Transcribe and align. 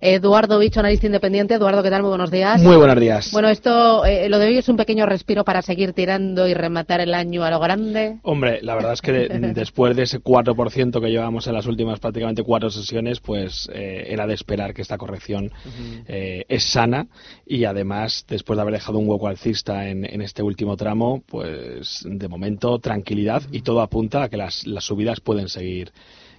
Eduardo 0.00 0.58
Bicho, 0.58 0.80
analista 0.80 1.06
independiente. 1.06 1.54
Eduardo, 1.54 1.82
¿qué 1.82 1.90
tal? 1.90 2.00
Muy 2.00 2.08
buenos 2.08 2.30
días. 2.30 2.62
Muy 2.62 2.76
buenos 2.76 2.98
días. 2.98 3.30
Bueno, 3.32 3.48
esto, 3.48 4.06
eh, 4.06 4.30
lo 4.30 4.38
de 4.38 4.46
hoy 4.46 4.56
es 4.56 4.68
un 4.70 4.76
pequeño 4.76 5.04
respiro 5.04 5.44
para 5.44 5.60
seguir 5.60 5.92
tirando 5.92 6.48
y 6.48 6.54
rematar 6.54 7.00
el 7.00 7.12
año 7.12 7.44
a 7.44 7.50
lo 7.50 7.60
grande. 7.60 8.18
Hombre, 8.22 8.60
la 8.62 8.74
verdad 8.74 8.94
es 8.94 9.02
que 9.02 9.12
después 9.54 9.94
de 9.94 10.04
ese 10.04 10.20
4% 10.20 11.00
que 11.00 11.10
llevamos 11.10 11.46
en 11.46 11.52
las 11.52 11.66
últimas 11.66 12.00
prácticamente 12.00 12.42
cuatro 12.42 12.70
sesiones, 12.70 13.20
pues 13.20 13.68
eh, 13.74 14.06
era 14.08 14.26
de 14.26 14.34
esperar 14.34 14.72
que 14.72 14.80
esta 14.80 14.96
corrección 14.96 15.52
eh, 16.08 16.44
es 16.48 16.64
sana 16.64 17.06
y 17.46 17.64
además, 17.64 18.24
después 18.26 18.56
de 18.56 18.62
haber 18.62 18.74
dejado 18.74 18.98
un 18.98 19.08
hueco 19.08 19.28
alcista 19.28 19.88
en, 19.88 20.04
este 20.22 20.42
último 20.42 20.76
tramo, 20.76 21.22
pues 21.26 22.04
de 22.04 22.28
momento 22.28 22.78
tranquilidad 22.78 23.42
y 23.52 23.62
todo 23.62 23.82
apunta 23.82 24.22
a 24.22 24.28
que 24.28 24.36
las, 24.36 24.66
las 24.66 24.84
subidas 24.84 25.20
pueden 25.20 25.48
seguir 25.48 25.92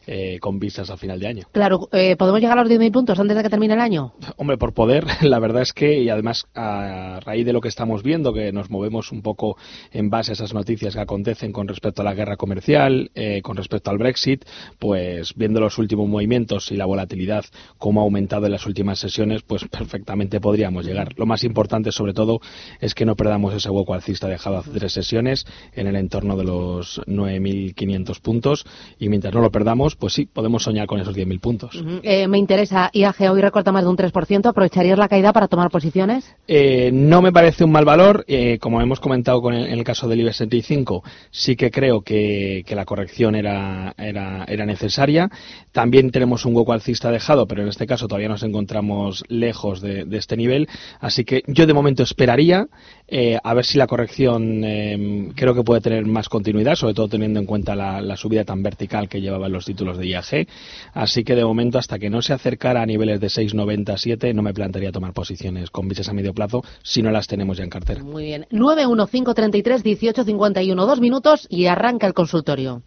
eh, 0.07 0.39
con 0.39 0.59
vistas 0.59 0.89
a 0.89 0.97
final 0.97 1.19
de 1.19 1.27
año. 1.27 1.43
Claro, 1.51 1.89
eh, 1.91 2.15
¿podemos 2.15 2.41
llegar 2.41 2.57
a 2.57 2.63
los 2.63 2.71
10.000 2.71 2.91
puntos 2.91 3.19
antes 3.19 3.37
de 3.37 3.43
que 3.43 3.49
termine 3.49 3.73
el 3.73 3.79
año? 3.79 4.13
Hombre, 4.37 4.57
por 4.57 4.73
poder, 4.73 5.05
la 5.21 5.39
verdad 5.39 5.61
es 5.61 5.73
que, 5.73 5.99
y 6.01 6.09
además 6.09 6.47
a 6.55 7.19
raíz 7.23 7.45
de 7.45 7.53
lo 7.53 7.61
que 7.61 7.67
estamos 7.67 8.03
viendo, 8.03 8.33
que 8.33 8.51
nos 8.51 8.69
movemos 8.69 9.11
un 9.11 9.21
poco 9.21 9.57
en 9.91 10.09
base 10.09 10.31
a 10.31 10.33
esas 10.33 10.53
noticias 10.53 10.95
que 10.95 11.01
acontecen 11.01 11.51
con 11.51 11.67
respecto 11.67 12.01
a 12.01 12.05
la 12.05 12.13
guerra 12.13 12.37
comercial, 12.37 13.11
eh, 13.15 13.41
con 13.41 13.57
respecto 13.57 13.91
al 13.91 13.97
Brexit, 13.97 14.45
pues 14.79 15.33
viendo 15.35 15.59
los 15.59 15.77
últimos 15.77 16.07
movimientos 16.07 16.71
y 16.71 16.75
la 16.75 16.85
volatilidad, 16.85 17.45
cómo 17.77 18.01
ha 18.01 18.03
aumentado 18.03 18.45
en 18.45 18.53
las 18.53 18.65
últimas 18.65 18.99
sesiones, 18.99 19.43
pues 19.43 19.65
perfectamente 19.67 20.39
podríamos 20.39 20.85
llegar. 20.85 21.13
Lo 21.17 21.25
más 21.25 21.43
importante, 21.43 21.91
sobre 21.91 22.13
todo, 22.13 22.39
es 22.79 22.95
que 22.95 23.05
no 23.05 23.15
perdamos 23.15 23.53
ese 23.53 23.69
hueco 23.69 23.93
alcista 23.93 24.27
dejado 24.27 24.57
hace 24.57 24.71
tres 24.71 24.93
sesiones 24.93 25.45
en 25.73 25.87
el 25.87 25.95
entorno 25.95 26.35
de 26.37 26.43
los 26.43 27.01
9.500 27.07 28.19
puntos 28.21 28.65
y 28.99 29.09
mientras 29.09 29.33
no 29.33 29.41
lo 29.41 29.51
perdamos, 29.51 29.90
pues 29.95 30.13
sí, 30.13 30.25
podemos 30.25 30.63
soñar 30.63 30.87
con 30.87 30.99
esos 30.99 31.15
10.000 31.15 31.39
puntos. 31.39 31.83
Eh, 32.03 32.27
me 32.27 32.37
interesa, 32.37 32.89
IAG 32.93 33.31
hoy 33.31 33.41
recorta 33.41 33.71
más 33.71 33.83
de 33.83 33.89
un 33.89 33.97
3%, 33.97 34.45
¿aprovecharías 34.45 34.97
la 34.97 35.07
caída 35.07 35.33
para 35.33 35.47
tomar 35.47 35.69
posiciones? 35.69 36.35
Eh, 36.47 36.91
no 36.93 37.21
me 37.21 37.31
parece 37.31 37.63
un 37.63 37.71
mal 37.71 37.85
valor, 37.85 38.23
eh, 38.27 38.57
como 38.59 38.81
hemos 38.81 38.99
comentado 38.99 39.41
con 39.41 39.53
el, 39.53 39.67
en 39.67 39.73
el 39.73 39.83
caso 39.83 40.07
del 40.07 40.21
IBEX 40.21 40.37
75, 40.37 41.03
sí 41.29 41.55
que 41.55 41.71
creo 41.71 42.01
que, 42.01 42.63
la 42.71 42.85
corrección 42.85 43.35
era, 43.35 43.93
era, 43.97 44.45
era, 44.47 44.65
necesaria. 44.65 45.29
También 45.73 46.09
tenemos 46.09 46.45
un 46.45 46.55
hueco 46.55 46.71
alcista 46.71 47.11
dejado, 47.11 47.47
pero 47.47 47.63
en 47.63 47.67
este 47.67 47.85
caso 47.85 48.07
todavía 48.07 48.29
nos 48.29 48.43
encontramos 48.43 49.25
lejos 49.27 49.81
de, 49.81 50.07
este 50.11 50.37
nivel, 50.37 50.69
así 51.01 51.25
que 51.25 51.43
yo 51.47 51.67
de 51.67 51.73
momento 51.73 52.03
esperaría 52.03 52.67
a 53.43 53.53
ver 53.53 53.65
si 53.65 53.77
la 53.77 53.87
corrección 53.87 54.61
creo 55.35 55.53
que 55.53 55.63
puede 55.63 55.81
tener 55.81 56.05
más 56.05 56.29
continuidad, 56.29 56.75
sobre 56.75 56.93
todo 56.93 57.09
teniendo 57.09 57.41
en 57.41 57.45
cuenta 57.45 57.75
la, 57.75 58.01
la 58.01 58.15
subida 58.15 58.45
tan 58.45 58.63
vertical 58.63 59.09
que 59.09 59.19
llevaban 59.19 59.51
los 59.51 59.65
títulos 59.65 59.80
los 59.85 59.97
de 59.97 60.07
IAG. 60.07 60.47
Así 60.93 61.23
que 61.23 61.35
de 61.35 61.45
momento, 61.45 61.77
hasta 61.77 61.99
que 61.99 62.09
no 62.09 62.21
se 62.21 62.33
acercara 62.33 62.81
a 62.81 62.85
niveles 62.85 63.19
de 63.19 63.27
6,97, 63.27 64.33
no 64.33 64.41
me 64.41 64.53
plantearía 64.53 64.91
tomar 64.91 65.13
posiciones 65.13 65.69
con 65.69 65.87
biches 65.87 66.09
a 66.09 66.13
medio 66.13 66.33
plazo 66.33 66.63
si 66.83 67.01
no 67.01 67.11
las 67.11 67.27
tenemos 67.27 67.57
ya 67.57 67.63
en 67.63 67.69
cartera. 67.69 68.03
Muy 68.03 68.25
bien. 68.25 68.47
915331851, 68.51 70.75
dos 70.75 70.99
minutos 70.99 71.47
y 71.49 71.67
arranca 71.67 72.07
el 72.07 72.13
consultorio. 72.13 72.81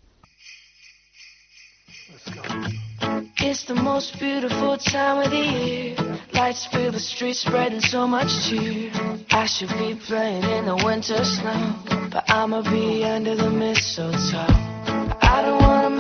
It's 3.39 3.65
the 3.65 3.75
most 3.75 4.19
beautiful 4.19 4.79
time 4.79 5.25
of 5.25 5.31
the 5.31 5.37
year. 5.37 5.97
Lights 6.33 6.67
fill 6.67 6.93
the 6.93 6.99
streets, 6.99 7.41
spreading 7.41 7.81
so 7.81 8.07
much 8.07 8.29
cheer. 8.49 8.91
I 9.31 9.47
should 9.47 9.69
be 9.79 9.95
playing 10.07 10.43
in 10.43 10.65
the 10.65 10.77
winter 10.83 11.23
snow, 11.25 11.77
but 12.11 12.25
I'ma 12.31 12.63
be 12.63 13.05
under 13.05 13.37
the 13.37 13.51
mistletoe. 13.51 14.47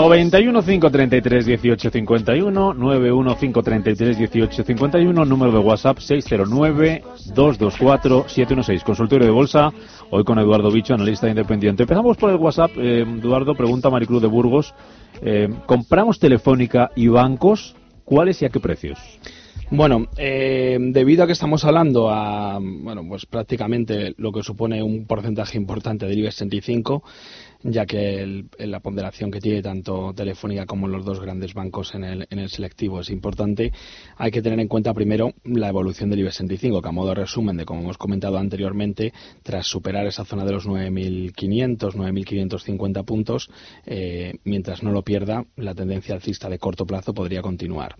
91 0.00 0.62
533 0.62 1.46
1851 1.46 2.72
91 2.72 3.36
533 3.36 4.18
1851 4.18 5.24
número 5.26 5.52
de 5.52 5.58
WhatsApp 5.58 5.98
609 5.98 7.04
224 7.34 8.24
716 8.26 8.82
consultorio 8.82 9.26
de 9.26 9.30
bolsa 9.30 9.70
hoy 10.08 10.24
con 10.24 10.38
Eduardo 10.38 10.70
Bicho 10.70 10.94
analista 10.94 11.28
independiente. 11.28 11.82
Empezamos 11.82 12.16
por 12.16 12.30
el 12.30 12.36
WhatsApp 12.36 12.70
eh, 12.78 13.02
Eduardo 13.02 13.54
pregunta 13.54 13.90
Maricruz 13.90 14.22
de 14.22 14.28
Burgos. 14.28 14.74
Eh, 15.20 15.50
compramos 15.66 16.18
telefónica 16.18 16.90
y 16.96 17.08
bancos 17.08 17.76
¿cuáles 18.02 18.40
y 18.40 18.46
a 18.46 18.48
qué 18.48 18.58
precios? 18.58 18.98
Bueno, 19.72 20.08
eh, 20.16 20.78
debido 20.80 21.22
a 21.22 21.26
que 21.28 21.32
estamos 21.32 21.64
hablando 21.64 22.10
a, 22.10 22.58
bueno, 22.60 23.06
pues 23.06 23.24
prácticamente 23.24 24.14
lo 24.16 24.32
que 24.32 24.42
supone 24.42 24.82
un 24.82 25.06
porcentaje 25.06 25.56
importante 25.56 26.06
del 26.06 26.18
IBEX 26.18 26.34
65, 26.34 27.04
ya 27.62 27.86
que 27.86 28.46
la 28.58 28.80
ponderación 28.80 29.30
que 29.30 29.40
tiene 29.40 29.62
tanto 29.62 30.12
Telefónica 30.12 30.66
como 30.66 30.88
los 30.88 31.04
dos 31.04 31.20
grandes 31.20 31.54
bancos 31.54 31.94
en 31.94 32.02
el, 32.02 32.26
en 32.30 32.40
el, 32.40 32.48
selectivo 32.48 32.98
es 32.98 33.10
importante, 33.10 33.72
hay 34.16 34.32
que 34.32 34.42
tener 34.42 34.58
en 34.58 34.66
cuenta 34.66 34.92
primero 34.92 35.34
la 35.44 35.68
evolución 35.68 36.10
del 36.10 36.18
IBEX 36.18 36.34
65, 36.34 36.82
que 36.82 36.88
a 36.88 36.92
modo 36.92 37.10
de 37.10 37.14
resumen 37.14 37.56
de 37.56 37.64
como 37.64 37.82
hemos 37.82 37.96
comentado 37.96 38.38
anteriormente, 38.38 39.12
tras 39.44 39.68
superar 39.68 40.04
esa 40.04 40.24
zona 40.24 40.44
de 40.44 40.52
los 40.52 40.66
9.500, 40.66 41.94
9.550 41.94 43.04
puntos, 43.04 43.48
eh, 43.86 44.32
mientras 44.42 44.82
no 44.82 44.90
lo 44.90 45.02
pierda, 45.02 45.44
la 45.54 45.76
tendencia 45.76 46.16
alcista 46.16 46.48
de 46.48 46.58
corto 46.58 46.86
plazo 46.86 47.14
podría 47.14 47.40
continuar. 47.40 47.94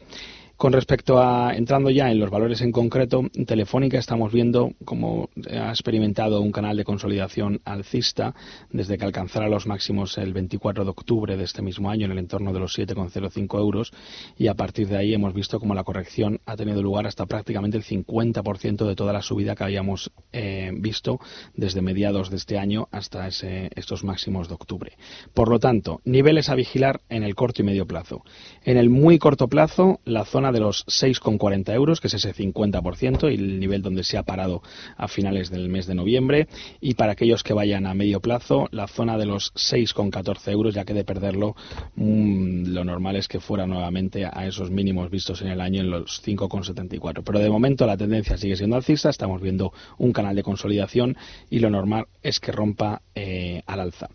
Con 0.60 0.74
respecto 0.74 1.18
a, 1.18 1.54
entrando 1.54 1.88
ya 1.88 2.10
en 2.10 2.20
los 2.20 2.28
valores 2.28 2.60
en 2.60 2.70
concreto, 2.70 3.22
Telefónica 3.46 3.98
estamos 3.98 4.30
viendo 4.30 4.72
como 4.84 5.30
ha 5.50 5.70
experimentado 5.70 6.42
un 6.42 6.52
canal 6.52 6.76
de 6.76 6.84
consolidación 6.84 7.62
alcista 7.64 8.34
desde 8.70 8.98
que 8.98 9.06
alcanzara 9.06 9.48
los 9.48 9.66
máximos 9.66 10.18
el 10.18 10.34
24 10.34 10.84
de 10.84 10.90
octubre 10.90 11.38
de 11.38 11.44
este 11.44 11.62
mismo 11.62 11.88
año 11.88 12.04
en 12.04 12.12
el 12.12 12.18
entorno 12.18 12.52
de 12.52 12.60
los 12.60 12.78
7,05 12.78 13.58
euros 13.58 13.90
y 14.36 14.48
a 14.48 14.54
partir 14.54 14.88
de 14.88 14.98
ahí 14.98 15.14
hemos 15.14 15.32
visto 15.32 15.60
como 15.60 15.74
la 15.74 15.82
corrección 15.82 16.42
ha 16.44 16.56
tenido 16.56 16.82
lugar 16.82 17.06
hasta 17.06 17.24
prácticamente 17.24 17.78
el 17.78 17.84
50% 17.84 18.86
de 18.86 18.94
toda 18.94 19.14
la 19.14 19.22
subida 19.22 19.56
que 19.56 19.64
habíamos 19.64 20.12
eh, 20.30 20.72
visto 20.74 21.20
desde 21.54 21.80
mediados 21.80 22.28
de 22.28 22.36
este 22.36 22.58
año 22.58 22.86
hasta 22.90 23.28
estos 23.28 24.04
máximos 24.04 24.48
de 24.48 24.56
octubre. 24.56 24.92
Por 25.32 25.48
lo 25.48 25.58
tanto, 25.58 26.02
niveles 26.04 26.50
a 26.50 26.54
vigilar 26.54 27.00
en 27.08 27.22
el 27.22 27.34
corto 27.34 27.62
y 27.62 27.64
medio 27.64 27.86
plazo. 27.86 28.24
En 28.62 28.76
el 28.76 28.90
muy 28.90 29.18
corto 29.18 29.48
plazo, 29.48 30.00
la 30.04 30.26
zona 30.26 30.49
de 30.52 30.60
los 30.60 30.86
6,40 30.86 31.72
euros, 31.74 32.00
que 32.00 32.08
es 32.08 32.14
ese 32.14 32.34
50% 32.34 33.30
y 33.30 33.34
el 33.34 33.60
nivel 33.60 33.82
donde 33.82 34.04
se 34.04 34.18
ha 34.18 34.22
parado 34.22 34.62
a 34.96 35.08
finales 35.08 35.50
del 35.50 35.68
mes 35.68 35.86
de 35.86 35.94
noviembre. 35.94 36.48
Y 36.80 36.94
para 36.94 37.12
aquellos 37.12 37.42
que 37.42 37.52
vayan 37.52 37.86
a 37.86 37.94
medio 37.94 38.20
plazo, 38.20 38.68
la 38.70 38.86
zona 38.86 39.18
de 39.18 39.26
los 39.26 39.52
6,14 39.54 40.50
euros, 40.52 40.74
ya 40.74 40.84
que 40.84 40.94
de 40.94 41.04
perderlo, 41.04 41.56
mm, 41.96 42.68
lo 42.68 42.84
normal 42.84 43.16
es 43.16 43.28
que 43.28 43.40
fuera 43.40 43.66
nuevamente 43.66 44.24
a 44.24 44.46
esos 44.46 44.70
mínimos 44.70 45.10
vistos 45.10 45.42
en 45.42 45.48
el 45.48 45.60
año 45.60 45.80
en 45.80 45.90
los 45.90 46.22
5,74. 46.22 47.22
Pero 47.24 47.38
de 47.38 47.50
momento 47.50 47.86
la 47.86 47.96
tendencia 47.96 48.36
sigue 48.36 48.56
siendo 48.56 48.76
alcista, 48.76 49.10
estamos 49.10 49.40
viendo 49.40 49.72
un 49.98 50.12
canal 50.12 50.36
de 50.36 50.42
consolidación 50.42 51.16
y 51.48 51.58
lo 51.58 51.70
normal 51.70 52.06
es 52.22 52.40
que 52.40 52.52
rompa 52.52 53.02
eh, 53.14 53.62
al 53.66 53.80
alza. 53.80 54.08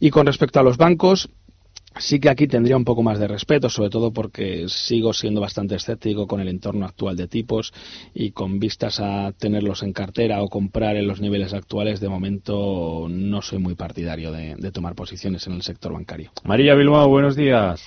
Y 0.00 0.10
con 0.10 0.26
respecto 0.26 0.60
a 0.60 0.62
los 0.62 0.76
bancos, 0.76 1.28
Sí 1.98 2.20
que 2.20 2.30
aquí 2.30 2.46
tendría 2.46 2.76
un 2.76 2.84
poco 2.84 3.02
más 3.02 3.18
de 3.18 3.28
respeto, 3.28 3.68
sobre 3.68 3.90
todo 3.90 4.12
porque 4.12 4.66
sigo 4.68 5.12
siendo 5.12 5.40
bastante 5.40 5.74
escéptico 5.74 6.26
con 6.26 6.40
el 6.40 6.48
entorno 6.48 6.86
actual 6.86 7.16
de 7.16 7.26
tipos 7.26 7.72
y 8.14 8.30
con 8.30 8.58
vistas 8.58 9.00
a 9.00 9.32
tenerlos 9.32 9.82
en 9.82 9.92
cartera 9.92 10.42
o 10.42 10.48
comprar 10.48 10.96
en 10.96 11.08
los 11.08 11.20
niveles 11.20 11.54
actuales, 11.54 12.00
de 12.00 12.08
momento 12.08 13.06
no 13.08 13.42
soy 13.42 13.58
muy 13.58 13.74
partidario 13.74 14.32
de, 14.32 14.56
tomar 14.72 14.94
posiciones 14.94 15.46
en 15.46 15.54
el 15.54 15.62
sector 15.62 15.92
bancario. 15.92 16.30
María 16.44 16.74
Bilbao, 16.74 17.08
buenos 17.08 17.34
días. 17.34 17.82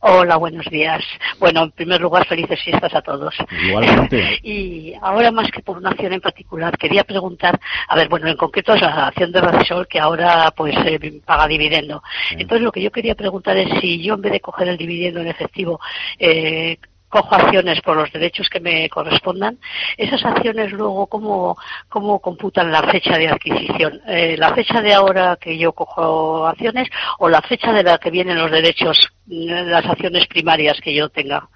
Hola, 0.00 0.36
buenos 0.36 0.64
días. 0.66 1.02
Bueno, 1.38 1.64
en 1.64 1.70
primer 1.72 2.00
lugar, 2.00 2.26
felices 2.26 2.62
fiestas 2.62 2.94
a 2.94 3.02
todos. 3.02 3.34
Igualmente. 3.66 4.38
y 4.42 4.94
ahora, 5.00 5.32
más 5.32 5.50
que 5.50 5.62
por 5.62 5.78
una 5.78 5.90
acción 5.90 6.12
en 6.12 6.20
particular, 6.20 6.76
quería 6.78 7.02
preguntar, 7.02 7.58
a 7.88 7.96
ver, 7.96 8.08
bueno, 8.08 8.28
en 8.28 8.36
concreto 8.36 8.74
es 8.74 8.82
la 8.82 9.08
acción 9.08 9.32
de 9.32 9.40
Radisol 9.40 9.88
que 9.88 9.98
ahora 9.98 10.52
pues 10.56 10.76
eh, 10.84 11.20
paga 11.24 11.48
dividendo. 11.48 12.02
Entonces, 12.30 12.62
lo 12.62 12.72
que 12.72 12.82
yo 12.82 12.92
quería 12.92 13.14
preguntar 13.14 13.56
es 13.56 13.80
si 13.80 14.02
yo, 14.02 14.14
en 14.14 14.22
vez 14.22 14.32
de 14.32 14.40
coger 14.40 14.68
el 14.68 14.76
dividendo 14.76 15.20
en 15.20 15.28
efectivo, 15.28 15.80
eh, 16.18 16.78
cojo 17.08 17.34
acciones 17.34 17.80
por 17.80 17.96
los 17.96 18.12
derechos 18.12 18.48
que 18.48 18.60
me 18.60 18.88
correspondan, 18.88 19.58
esas 19.96 20.24
acciones 20.24 20.72
luego, 20.72 21.06
¿cómo, 21.06 21.56
cómo 21.88 22.20
computan 22.20 22.72
la 22.72 22.82
fecha 22.82 23.16
de 23.16 23.28
adquisición? 23.28 24.00
Eh, 24.06 24.36
¿La 24.36 24.54
fecha 24.54 24.80
de 24.80 24.94
ahora 24.94 25.36
que 25.40 25.56
yo 25.56 25.72
cojo 25.72 26.46
acciones 26.46 26.88
o 27.18 27.28
la 27.28 27.42
fecha 27.42 27.72
de 27.72 27.82
la 27.82 27.98
que 27.98 28.10
vienen 28.10 28.38
los 28.38 28.50
derechos, 28.50 28.98
las 29.26 29.86
acciones 29.86 30.26
primarias 30.26 30.80
que 30.80 30.94
yo 30.94 31.08
tenga? 31.08 31.48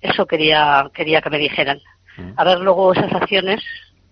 Eso 0.00 0.26
quería, 0.26 0.90
quería 0.94 1.20
que 1.20 1.30
me 1.30 1.38
dijeran. 1.38 1.80
Mm. 2.16 2.32
A 2.36 2.44
ver 2.44 2.60
luego 2.60 2.92
esas 2.92 3.12
acciones, 3.12 3.62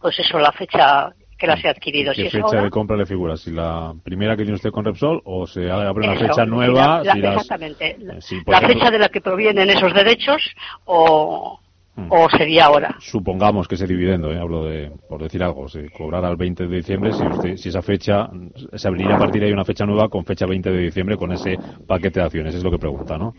pues 0.01 0.19
eso, 0.19 0.39
la 0.39 0.53
fecha 0.53 1.13
que 1.43 1.47
las 1.49 1.65
he 1.65 1.69
adquirido. 1.69 2.13
¿Qué 2.15 2.23
si 2.25 2.31
fecha 2.31 2.45
ahora, 2.47 2.63
de 2.63 2.71
compra 2.71 2.97
le 2.97 3.05
figura? 3.05 3.37
¿Si 3.37 3.51
la 3.51 3.93
primera 4.05 4.37
que 4.37 4.45
tiene 4.45 4.55
usted 4.55 4.71
con 4.71 4.85
Repsol 4.85 5.21
o 5.25 5.45
se 5.47 5.69
abre 5.69 6.07
una 6.07 6.15
eso, 6.15 6.27
fecha 6.29 6.47
nueva? 6.47 7.03
la- 7.03 7.13
si 7.15 7.21
la- 7.21 7.31
las- 7.33 7.43
Exactamente. 7.43 7.91
eh, 7.91 8.21
si, 8.21 8.37
la 8.47 8.59
ejemplo, 8.59 8.69
fecha 8.69 8.91
de 8.93 8.99
la 9.01 9.09
que 9.09 9.21
provienen 9.21 9.69
esos 9.69 9.93
derechos 9.93 10.41
o, 10.85 11.59
Mm. 11.97 12.07
o 12.11 12.31
sería 12.31 12.67
ahora. 12.67 12.95
Supongamos 13.01 13.67
que 13.69 13.75
ese 13.75 13.87
dividendo, 13.89 14.33
eh, 14.33 14.39
hablo 14.39 14.65
de, 14.65 14.93
por 15.09 15.21
decir 15.23 15.43
algo, 15.43 15.69
se 15.69 15.91
cobrara 15.91 16.29
el 16.31 16.37
20 16.37 16.67
de 16.67 16.77
diciembre, 16.77 17.13
si, 17.13 17.27
usted, 17.27 17.57
si 17.57 17.69
esa 17.71 17.83
fecha, 17.83 18.31
se 18.73 18.89
abriría 18.89 19.17
a 19.17 19.19
partir 19.19 19.41
de 19.43 19.49
ahí 19.49 19.53
una 19.53 19.65
fecha 19.65 19.85
nueva 19.85 20.09
con 20.09 20.25
fecha 20.25 20.47
20 20.47 20.71
de 20.71 20.79
diciembre 20.79 21.17
con 21.17 21.33
ese 21.33 21.59
paquete 21.87 22.21
de 22.21 22.25
acciones, 22.27 22.55
es 22.55 22.63
lo 22.63 22.71
que 22.71 22.79
pregunta, 22.79 23.19
¿no? 23.19 23.35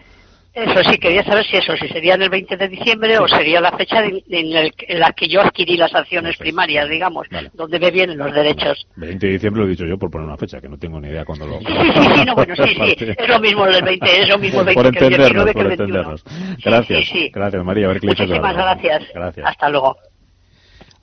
Eso 0.53 0.83
sí, 0.83 0.97
quería 0.99 1.23
saber 1.23 1.43
si 1.45 1.57
eso, 1.57 1.75
si 1.75 1.87
sería 1.87 2.13
en 2.13 2.21
el 2.21 2.29
20 2.29 2.55
de 2.57 2.67
diciembre 2.67 3.17
o 3.17 3.27
sería 3.27 3.59
la 3.59 3.71
fecha 3.71 4.01
de- 4.03 4.23
en, 4.29 4.55
el- 4.55 4.71
en 4.87 4.99
la 4.99 5.11
que 5.11 5.27
yo 5.27 5.41
adquirí 5.41 5.77
las 5.77 5.93
acciones 5.95 6.37
primarias, 6.37 6.87
digamos, 6.87 7.27
Vale. 7.31 7.49
donde 7.53 7.79
me 7.79 7.89
vienen 7.89 8.19
los 8.19 8.31
derechos. 8.31 8.85
20 8.95 9.25
de 9.25 9.33
diciembre 9.33 9.61
lo 9.63 9.67
he 9.67 9.71
dicho 9.71 9.85
yo 9.85 9.97
por 9.97 10.11
poner 10.11 10.27
una 10.27 10.37
fecha, 10.37 10.61
que 10.61 10.69
no 10.69 10.77
tengo 10.77 10.99
ni 11.01 11.07
idea 11.07 11.25
cuándo 11.25 11.47
lo... 11.47 11.59
Sí, 11.59 11.65
sí, 11.65 12.01
sí, 12.15 12.25
no, 12.25 12.35
bueno, 12.35 12.55
sí, 12.67 12.75
sí, 12.75 12.95
es 13.17 13.27
lo 13.27 13.39
mismo 13.39 13.65
el 13.65 13.83
20, 13.83 14.21
es 14.21 14.29
lo 14.29 14.37
mismo 14.37 14.59
el 14.59 14.65
20 14.67 14.83
por 14.83 14.91
que 14.93 14.99
el 14.99 15.05
entendernos, 15.13 15.45
19 15.45 15.53
que 15.53 15.59
el 15.59 15.67
21. 15.67 15.99
entendernos. 15.99 16.63
Gracias, 16.63 17.05
sí, 17.09 17.31
gracias 17.33 17.63
María, 17.65 17.85
a 17.85 17.89
ver 17.89 17.99
qué 17.99 18.07
Muchísimas. 18.07 18.55
Gracias. 18.55 19.45
Hasta 19.45 19.69
luego. 19.69 19.97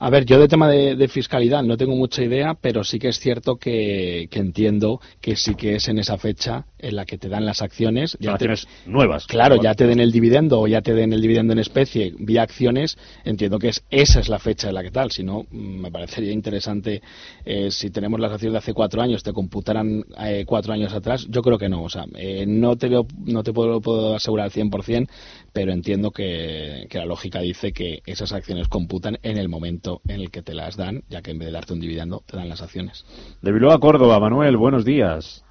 A 0.03 0.09
ver, 0.09 0.25
yo 0.25 0.39
de 0.39 0.47
tema 0.47 0.67
de, 0.67 0.95
de 0.95 1.07
fiscalidad 1.07 1.61
no 1.61 1.77
tengo 1.77 1.95
mucha 1.95 2.23
idea, 2.23 2.55
pero 2.59 2.83
sí 2.83 2.97
que 2.97 3.09
es 3.09 3.19
cierto 3.19 3.57
que, 3.57 4.27
que 4.31 4.39
entiendo 4.39 4.99
que 5.21 5.35
sí 5.35 5.53
que 5.53 5.75
es 5.75 5.87
en 5.89 5.99
esa 5.99 6.17
fecha 6.17 6.65
en 6.79 6.95
la 6.95 7.05
que 7.05 7.19
te 7.19 7.29
dan 7.29 7.45
las 7.45 7.61
acciones. 7.61 8.17
Ya 8.19 8.29
te- 8.29 8.45
acciones 8.45 8.67
nuevas. 8.87 9.27
Claro, 9.27 9.61
ya 9.61 9.75
te 9.75 9.85
den 9.85 9.99
el 9.99 10.11
dividendo 10.11 10.59
o 10.59 10.67
ya 10.67 10.81
te 10.81 10.95
den 10.95 11.13
el 11.13 11.21
dividendo 11.21 11.53
en 11.53 11.59
especie 11.59 12.15
vía 12.17 12.41
acciones, 12.41 12.97
entiendo 13.25 13.59
que 13.59 13.67
es 13.67 13.83
esa 13.91 14.19
es 14.21 14.27
la 14.27 14.39
fecha 14.39 14.69
en 14.69 14.73
la 14.73 14.81
que 14.81 14.89
tal. 14.89 15.11
Si 15.11 15.23
no, 15.23 15.45
me 15.51 15.91
parecería 15.91 16.31
interesante 16.31 17.03
eh, 17.45 17.69
si 17.69 17.91
tenemos 17.91 18.19
las 18.19 18.31
acciones 18.31 18.53
de 18.53 18.57
hace 18.57 18.73
cuatro 18.73 19.03
años, 19.03 19.21
te 19.21 19.33
computaran 19.33 20.03
eh, 20.19 20.45
cuatro 20.47 20.73
años 20.73 20.93
atrás. 20.93 21.27
Yo 21.29 21.43
creo 21.43 21.59
que 21.59 21.69
no. 21.69 21.83
O 21.83 21.89
sea, 21.89 22.05
eh, 22.15 22.45
no 22.47 22.75
te 22.75 22.89
lo, 22.89 23.05
no 23.23 23.43
te 23.43 23.53
puedo, 23.53 23.79
puedo 23.81 24.15
asegurar 24.15 24.45
al 24.45 24.51
100%, 24.51 25.07
pero 25.53 25.71
entiendo 25.71 26.09
que, 26.09 26.87
que 26.89 26.97
la 26.97 27.05
lógica 27.05 27.39
dice 27.39 27.71
que 27.71 28.01
esas 28.07 28.31
acciones 28.33 28.67
computan 28.67 29.19
en 29.21 29.37
el 29.37 29.47
momento 29.47 29.90
en 30.07 30.21
el 30.21 30.31
que 30.31 30.41
te 30.41 30.53
las 30.53 30.77
dan, 30.77 31.03
ya 31.09 31.21
que 31.21 31.31
en 31.31 31.39
vez 31.39 31.47
de 31.47 31.51
darte 31.53 31.73
un 31.73 31.81
dividendo, 31.81 32.23
te 32.25 32.37
dan 32.37 32.47
las 32.47 32.61
acciones. 32.61 33.03
De 33.41 33.51
Bilbao 33.51 33.73
a 33.73 33.79
Córdoba, 33.79 34.19
Manuel, 34.19 34.55
buenos 34.55 34.85
días. 34.85 35.43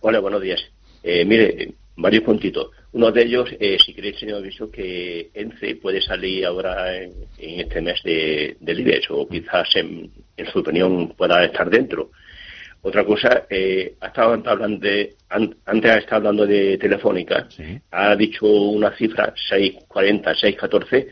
Hola, 0.00 0.20
buenos 0.20 0.40
días. 0.40 0.60
Eh, 1.02 1.24
mire, 1.24 1.74
varios 1.96 2.22
puntitos. 2.24 2.70
Uno 2.92 3.12
de 3.12 3.22
ellos, 3.22 3.48
eh, 3.60 3.76
si 3.84 3.92
queréis, 3.92 4.18
señor 4.18 4.38
aviso, 4.38 4.70
que 4.70 5.30
ENCE 5.34 5.76
puede 5.76 6.00
salir 6.00 6.46
ahora 6.46 6.96
en, 6.96 7.12
en 7.38 7.60
este 7.60 7.80
mes 7.82 8.00
de, 8.02 8.56
del 8.60 8.80
IBEX, 8.80 9.10
o 9.10 9.28
quizás, 9.28 9.68
en, 9.76 10.10
en 10.36 10.46
su 10.50 10.60
opinión, 10.60 11.08
pueda 11.16 11.44
estar 11.44 11.68
dentro. 11.68 12.10
Otra 12.82 13.04
cosa, 13.04 13.46
eh, 13.50 13.94
ha 14.00 14.06
estado 14.08 14.40
hablando 14.46 14.78
de, 14.86 15.14
an- 15.30 15.56
antes 15.66 15.90
ha 15.90 15.98
estado 15.98 16.16
hablando 16.18 16.46
de 16.46 16.78
Telefónica, 16.78 17.46
Sí. 17.50 17.64
ha 17.90 18.14
dicho 18.14 18.46
una 18.46 18.96
cifra, 18.96 19.34
640, 19.48 20.34
614, 20.34 21.06
mm, 21.06 21.08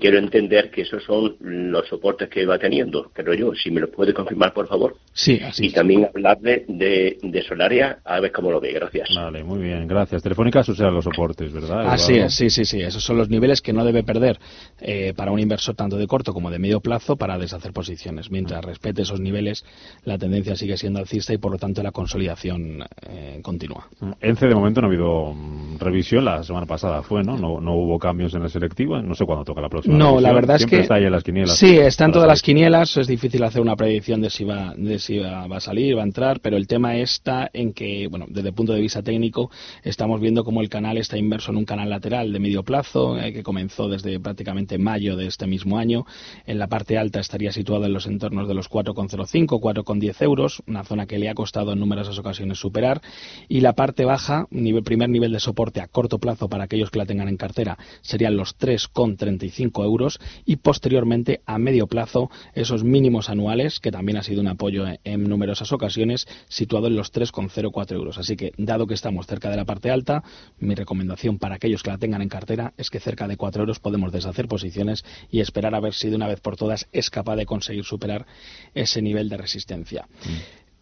quiero 0.00 0.18
entender 0.18 0.70
que 0.70 0.82
esos 0.82 1.02
son 1.04 1.36
los 1.40 1.86
soportes 1.88 2.28
que 2.28 2.46
va 2.46 2.58
teniendo, 2.58 3.10
pero 3.14 3.34
yo, 3.34 3.52
si 3.54 3.70
me 3.70 3.80
lo 3.80 3.90
puede 3.90 4.14
confirmar, 4.14 4.52
por 4.54 4.66
favor. 4.68 4.96
Sí, 5.12 5.38
así 5.42 5.64
Y 5.64 5.66
es. 5.68 5.74
también 5.74 6.06
hablarle 6.06 6.64
de, 6.68 7.18
de 7.22 7.42
Solaria, 7.42 7.98
a 8.04 8.20
ver 8.20 8.32
cómo 8.32 8.50
lo 8.50 8.60
ve. 8.60 8.72
Gracias. 8.72 9.08
Vale, 9.14 9.42
muy 9.44 9.58
bien, 9.60 9.86
gracias. 9.86 10.22
Telefónica 10.22 10.60
esos 10.60 10.78
eran 10.80 10.94
los 10.94 11.04
soportes, 11.04 11.52
¿verdad? 11.52 11.88
Así 11.88 12.12
Eduardo? 12.12 12.26
es, 12.28 12.34
sí, 12.34 12.50
sí, 12.50 12.64
sí. 12.64 12.80
Esos 12.80 13.02
son 13.04 13.18
los 13.18 13.28
niveles 13.28 13.60
que 13.60 13.72
no 13.72 13.84
debe 13.84 14.02
perder 14.02 14.38
eh, 14.80 15.12
para 15.16 15.30
un 15.30 15.40
inversor 15.40 15.74
tanto 15.74 15.96
de 15.96 16.06
corto 16.06 16.32
como 16.32 16.50
de 16.50 16.58
medio 16.58 16.80
plazo 16.80 17.16
para 17.16 17.38
deshacer 17.38 17.72
posiciones. 17.72 18.30
Mientras 18.30 18.64
respete 18.64 19.02
esos 19.02 19.20
niveles, 19.20 19.64
la 20.04 20.16
tendencia 20.18 20.56
sigue 20.56 20.76
siendo 20.76 20.98
alcista 21.00 21.34
y 21.34 21.38
por 21.38 21.52
lo 21.52 21.58
tanto 21.58 21.82
la 21.82 21.92
consolidación 21.92 22.82
eh, 23.08 23.40
continúa. 23.42 23.88
ENCE 24.20 24.46
de 24.46 24.54
momento 24.54 24.80
no 24.80 24.86
ha 24.86 24.90
habido 24.90 25.32
mm, 25.34 25.78
revisión, 25.78 26.24
la 26.24 26.42
semana 26.42 26.66
pasada 26.66 27.02
fue, 27.02 27.22
¿no? 27.22 27.36
¿no? 27.36 27.60
No 27.60 27.74
hubo 27.74 27.98
cambios 27.98 28.34
en 28.34 28.42
el 28.42 28.50
selectivo, 28.50 29.00
no 29.02 29.14
sé 29.14 29.24
cuándo 29.24 29.44
toca 29.56 29.62
la 29.62 29.68
próxima. 29.68 29.96
No, 29.96 30.20
la 30.20 30.32
verdad 30.32 30.56
es 30.56 30.66
que 30.66 30.80
está 30.80 30.96
ahí 30.96 31.04
en 31.04 31.12
las 31.12 31.24
quinielas. 31.24 31.56
sí, 31.56 31.78
está 31.78 32.04
en 32.04 32.12
todas 32.12 32.28
las 32.28 32.42
quinielas. 32.42 32.96
Es 32.96 33.06
difícil 33.06 33.42
hacer 33.42 33.62
una 33.62 33.74
predicción 33.74 34.20
de 34.20 34.30
si 34.30 34.44
va, 34.44 34.74
de 34.76 34.98
si 34.98 35.18
va, 35.18 35.46
va 35.46 35.56
a 35.56 35.60
salir, 35.60 35.96
va 35.96 36.02
a 36.02 36.04
entrar, 36.04 36.40
pero 36.40 36.56
el 36.56 36.66
tema 36.66 36.96
está 36.96 37.50
en 37.52 37.72
que, 37.72 38.06
bueno, 38.08 38.26
desde 38.28 38.48
el 38.48 38.54
punto 38.54 38.72
de 38.72 38.80
vista 38.80 39.02
técnico, 39.02 39.50
estamos 39.82 40.20
viendo 40.20 40.44
cómo 40.44 40.60
el 40.60 40.68
canal 40.68 40.98
está 40.98 41.16
inverso 41.16 41.50
en 41.50 41.56
un 41.56 41.64
canal 41.64 41.88
lateral 41.88 42.32
de 42.32 42.38
medio 42.38 42.62
plazo 42.62 43.18
eh, 43.18 43.32
que 43.32 43.42
comenzó 43.42 43.88
desde 43.88 44.20
prácticamente 44.20 44.78
mayo 44.78 45.16
de 45.16 45.26
este 45.26 45.46
mismo 45.46 45.78
año. 45.78 46.04
En 46.46 46.58
la 46.58 46.66
parte 46.66 46.98
alta 46.98 47.20
estaría 47.20 47.52
situado 47.52 47.86
en 47.86 47.92
los 47.92 48.06
entornos 48.06 48.48
de 48.48 48.54
los 48.54 48.68
4,05, 48.70 49.60
4,10 49.60 50.22
euros, 50.22 50.62
una 50.66 50.84
zona 50.84 51.06
que 51.06 51.18
le 51.18 51.30
ha 51.30 51.34
costado 51.34 51.72
en 51.72 51.80
numerosas 51.80 52.18
ocasiones 52.18 52.58
superar. 52.58 53.00
Y 53.48 53.60
la 53.60 53.72
parte 53.72 54.04
baja, 54.04 54.46
nivel, 54.50 54.82
primer 54.82 55.08
nivel 55.08 55.32
de 55.32 55.40
soporte 55.40 55.80
a 55.80 55.88
corto 55.88 56.18
plazo 56.18 56.48
para 56.48 56.64
aquellos 56.64 56.90
que 56.90 56.98
la 56.98 57.06
tengan 57.06 57.28
en 57.28 57.36
cartera, 57.36 57.78
serían 58.02 58.36
los 58.36 58.58
3,35 58.58 59.45
euros. 59.84 60.18
Y 60.44 60.56
posteriormente, 60.56 61.40
a 61.46 61.58
medio 61.58 61.86
plazo, 61.86 62.30
esos 62.54 62.84
mínimos 62.84 63.30
anuales, 63.30 63.80
que 63.80 63.90
también 63.90 64.18
ha 64.18 64.22
sido 64.22 64.40
un 64.40 64.48
apoyo 64.48 64.86
en, 64.86 64.98
en 65.04 65.24
numerosas 65.24 65.72
ocasiones, 65.72 66.26
situado 66.48 66.86
en 66.86 66.96
los 66.96 67.12
3,04 67.12 67.92
euros. 67.92 68.18
Así 68.18 68.36
que, 68.36 68.52
dado 68.56 68.86
que 68.86 68.94
estamos 68.94 69.26
cerca 69.26 69.50
de 69.50 69.56
la 69.56 69.64
parte 69.64 69.90
alta, 69.90 70.22
mi 70.58 70.74
recomendación 70.74 71.38
para 71.38 71.56
aquellos 71.56 71.82
que 71.82 71.90
la 71.90 71.98
tengan 71.98 72.22
en 72.22 72.28
cartera 72.28 72.72
es 72.76 72.90
que 72.90 73.00
cerca 73.00 73.28
de 73.28 73.36
4 73.36 73.62
euros 73.62 73.80
podemos 73.80 74.12
deshacer 74.12 74.48
posiciones 74.48 75.04
y 75.30 75.40
esperar 75.40 75.74
a 75.74 75.80
ver 75.80 75.94
si 75.94 76.10
de 76.10 76.16
una 76.16 76.28
vez 76.28 76.40
por 76.40 76.56
todas 76.56 76.88
es 76.92 77.10
capaz 77.10 77.36
de 77.36 77.46
conseguir 77.46 77.84
superar 77.84 78.26
ese 78.74 79.02
nivel 79.02 79.28
de 79.28 79.36
resistencia. 79.36 80.08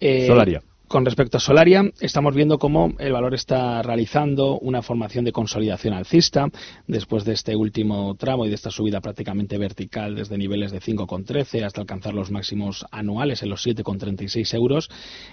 Eh, 0.00 0.26
Solaria. 0.26 0.62
Con 0.94 1.04
respecto 1.04 1.38
a 1.38 1.40
Solaria, 1.40 1.90
estamos 1.98 2.36
viendo 2.36 2.56
cómo 2.56 2.92
el 3.00 3.10
valor 3.10 3.34
está 3.34 3.82
realizando 3.82 4.60
una 4.60 4.80
formación 4.80 5.24
de 5.24 5.32
consolidación 5.32 5.92
alcista 5.92 6.46
después 6.86 7.24
de 7.24 7.32
este 7.32 7.56
último 7.56 8.14
tramo 8.14 8.46
y 8.46 8.48
de 8.48 8.54
esta 8.54 8.70
subida 8.70 9.00
prácticamente 9.00 9.58
vertical 9.58 10.14
desde 10.14 10.38
niveles 10.38 10.70
de 10.70 10.80
5,13 10.80 11.64
hasta 11.64 11.80
alcanzar 11.80 12.14
los 12.14 12.30
máximos 12.30 12.86
anuales 12.92 13.42
en 13.42 13.50
los 13.50 13.66
7,36 13.66 14.54
euros. 14.54 14.88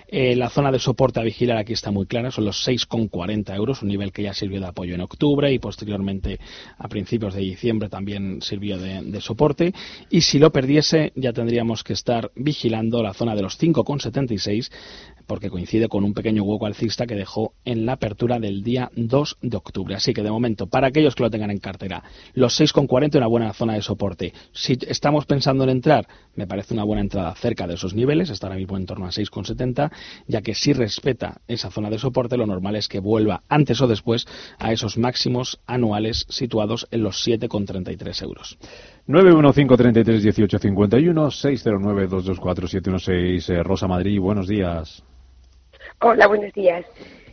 Eh, 0.07 0.35
la 0.35 0.49
zona 0.49 0.71
de 0.71 0.79
soporte 0.79 1.19
a 1.19 1.23
vigilar 1.23 1.57
aquí 1.57 1.73
está 1.73 1.91
muy 1.91 2.07
clara, 2.07 2.31
son 2.31 2.45
los 2.45 2.67
6,40 2.67 3.55
euros, 3.55 3.83
un 3.83 3.89
nivel 3.89 4.11
que 4.11 4.23
ya 4.23 4.33
sirvió 4.33 4.61
de 4.61 4.65
apoyo 4.65 4.95
en 4.95 5.01
octubre 5.01 5.53
y 5.53 5.59
posteriormente 5.59 6.39
a 6.79 6.87
principios 6.87 7.35
de 7.35 7.41
diciembre 7.41 7.87
también 7.87 8.41
sirvió 8.41 8.79
de, 8.79 9.03
de 9.03 9.21
soporte. 9.21 9.75
Y 10.09 10.21
si 10.21 10.39
lo 10.39 10.51
perdiese, 10.51 11.13
ya 11.15 11.33
tendríamos 11.33 11.83
que 11.83 11.93
estar 11.93 12.31
vigilando 12.33 13.03
la 13.03 13.13
zona 13.13 13.35
de 13.35 13.43
los 13.43 13.61
5,76 13.61 14.71
porque 15.27 15.50
coincide 15.51 15.87
con 15.87 16.03
un 16.03 16.13
pequeño 16.13 16.43
hueco 16.43 16.65
alcista 16.65 17.05
que 17.05 17.15
dejó 17.15 17.53
en 17.65 17.85
la 17.85 17.93
apertura 17.93 18.39
del 18.39 18.63
día 18.63 18.89
2 18.95 19.37
de 19.41 19.57
octubre. 19.57 19.95
Así 19.95 20.13
que 20.13 20.23
de 20.23 20.31
momento, 20.31 20.67
para 20.67 20.87
aquellos 20.87 21.13
que 21.13 21.23
lo 21.23 21.29
tengan 21.29 21.51
en 21.51 21.59
cartera, 21.59 22.03
los 22.33 22.59
6,40 22.59 23.17
una 23.17 23.27
buena 23.27 23.53
zona 23.53 23.75
de 23.75 23.81
soporte. 23.81 24.33
Si 24.53 24.77
estamos 24.87 25.25
pensando 25.25 25.63
en 25.63 25.69
entrar, 25.69 26.07
me 26.35 26.47
parece 26.47 26.73
una 26.73 26.83
buena 26.83 27.01
entrada 27.01 27.35
cerca 27.35 27.67
de 27.67 27.75
esos 27.75 27.93
niveles, 27.93 28.29
está 28.29 28.47
ahora 28.47 28.57
mismo 28.57 28.77
en 28.77 28.85
torno 28.85 29.05
a 29.05 29.09
6,70, 29.09 29.91
ya 30.27 30.41
que 30.41 30.55
si 30.55 30.73
respeta 30.73 31.41
esa 31.47 31.69
zona 31.69 31.89
de 31.89 31.99
soporte, 31.99 32.37
lo 32.37 32.47
normal 32.47 32.77
es 32.77 32.87
que 32.87 32.99
vuelva 32.99 33.43
antes 33.49 33.81
o 33.81 33.87
después 33.87 34.25
a 34.57 34.71
esos 34.71 34.97
máximos 34.97 35.59
anuales 35.67 36.25
situados 36.29 36.87
en 36.91 37.03
los 37.03 37.27
7,33 37.27 38.23
euros. 38.23 38.57
915331851 39.07 41.31
609224716 41.31 43.49
eh, 43.49 43.63
Rosa 43.63 43.87
Madrid, 43.87 44.19
buenos 44.19 44.47
días. 44.47 45.03
Hola, 46.01 46.27
buenos 46.27 46.51
días. 46.53 46.85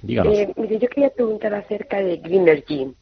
Eh, 0.07 0.53
mire, 0.57 0.79
yo 0.79 0.89
quería 0.89 1.11
preguntar 1.11 1.55
acerca 1.55 1.99
de 2.03 2.19
Greenergy. 2.19 2.93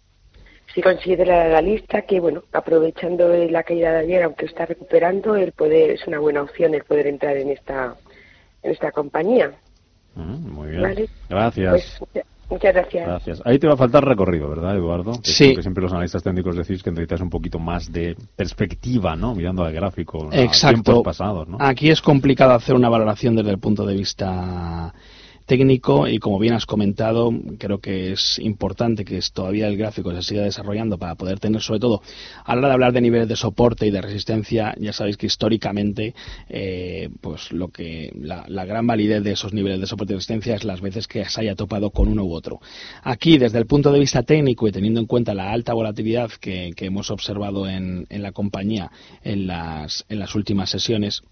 Si 0.75 0.83
considera 0.83 1.49
la 1.49 1.61
lista 1.61 2.03
que, 2.03 2.21
bueno, 2.21 2.43
aprovechando 2.53 3.29
la 3.29 3.63
caída 3.63 3.93
de 3.93 3.99
ayer, 4.01 4.23
aunque 4.23 4.47
está 4.47 4.67
recuperando, 4.67 5.35
el 5.37 5.53
poder 5.53 5.91
es 5.91 6.07
una 6.07 6.19
buena 6.19 6.43
opción 6.43 6.75
el 6.75 6.85
poder 6.85 7.07
entrar 7.07 7.37
en 7.37 7.51
esta 7.51 7.95
en 8.63 8.73
esta 8.73 8.91
compañía. 8.91 9.53
Mm, 10.15 10.51
muy 10.51 10.69
bien. 10.71 10.83
Vale. 10.83 11.09
Gracias. 11.29 11.99
Pues 12.13 12.25
muchas- 12.51 12.75
gracias. 12.75 13.07
Gracias. 13.07 13.43
Ahí 13.45 13.59
te 13.59 13.67
va 13.69 13.75
a 13.75 13.77
faltar 13.77 14.05
recorrido, 14.05 14.49
¿verdad, 14.49 14.77
Eduardo? 14.77 15.13
Que 15.23 15.31
Sí. 15.31 15.55
que 15.55 15.63
siempre 15.63 15.83
los 15.83 15.93
analistas 15.93 16.23
técnicos 16.23 16.57
decís 16.57 16.83
que 16.83 16.91
necesitas 16.91 17.21
un 17.21 17.31
poquito 17.31 17.59
más 17.59 17.93
de 17.93 18.17
perspectiva, 18.35 19.15
¿no? 19.15 19.35
Mirando 19.35 19.65
al 19.65 19.73
gráfico, 19.73 20.29
a 20.33 20.37
Exacto. 20.41 20.83
tiempos 20.83 21.05
pasados, 21.05 21.49
¿no? 21.49 21.59
Aquí 21.61 21.91
es 21.91 22.01
complicado 22.03 22.53
hacer 22.53 22.75
una 22.75 22.89
valoración 22.89 23.37
desde 23.37 23.51
el 23.51 23.59
punto 23.59 23.85
de 23.87 23.95
vista 23.95 24.93
técnico 25.47 26.09
y 26.09 26.19
como 26.19 26.39
bien 26.39 26.55
has 26.55 26.67
comentado, 26.67 27.33
creo 27.59 27.79
que 27.79 28.13
es 28.13 28.39
importante 28.41 29.05
que 29.05 29.21
todavía 29.33 29.69
el 29.69 29.77
gráfico 29.77 30.13
se 30.13 30.23
siga 30.23 30.43
desarrollando 30.43 30.99
para 30.99 31.15
poder 31.15 31.39
tener 31.39 31.63
sobre 31.63 31.81
todo 31.81 32.03
a 32.45 32.55
la 32.55 32.59
hora 32.59 32.69
de 32.69 32.75
hablar 32.75 32.93
de 32.93 33.01
niveles 33.01 33.29
de 33.29 33.37
soporte 33.37 33.87
y 33.87 33.91
de 33.91 34.03
resistencia, 34.03 34.75
ya 34.79 34.93
sabéis 34.93 35.17
que 35.17 35.27
históricamente 35.27 36.15
eh, 36.49 37.09
pues 37.21 37.53
lo 37.53 37.69
que 37.69 38.13
la, 38.21 38.45
la 38.49 38.65
gran 38.65 38.87
validez 38.87 39.23
de 39.23 39.33
esos 39.33 39.53
niveles 39.53 39.81
de 39.81 39.87
soporte 39.87 40.13
y 40.13 40.17
resistencia 40.17 40.57
es 40.57 40.65
las 40.65 40.81
veces 40.81 41.07
que 41.07 41.25
se 41.25 41.41
haya 41.41 41.55
topado 41.55 41.91
con 41.91 42.09
uno 42.09 42.25
u 42.25 42.33
otro. 42.33 42.61
Aquí, 43.03 43.39
desde 43.39 43.59
el 43.59 43.67
punto 43.67 43.93
de 43.93 44.01
vista 44.01 44.23
técnico 44.23 44.67
y 44.67 44.73
teniendo 44.73 45.01
en 45.01 45.07
cuenta 45.07 45.35
la 45.35 45.53
alta 45.53 45.73
volatilidad 45.73 46.31
que, 46.41 46.75
hemos 46.87 47.11
observado 47.11 47.69
en, 47.69 48.07
en 48.11 48.23
la 48.23 48.31
compañía 48.31 48.93
en 49.25 49.47
las 49.49 50.35
últimas 50.35 50.71
sesiones, 50.71 51.23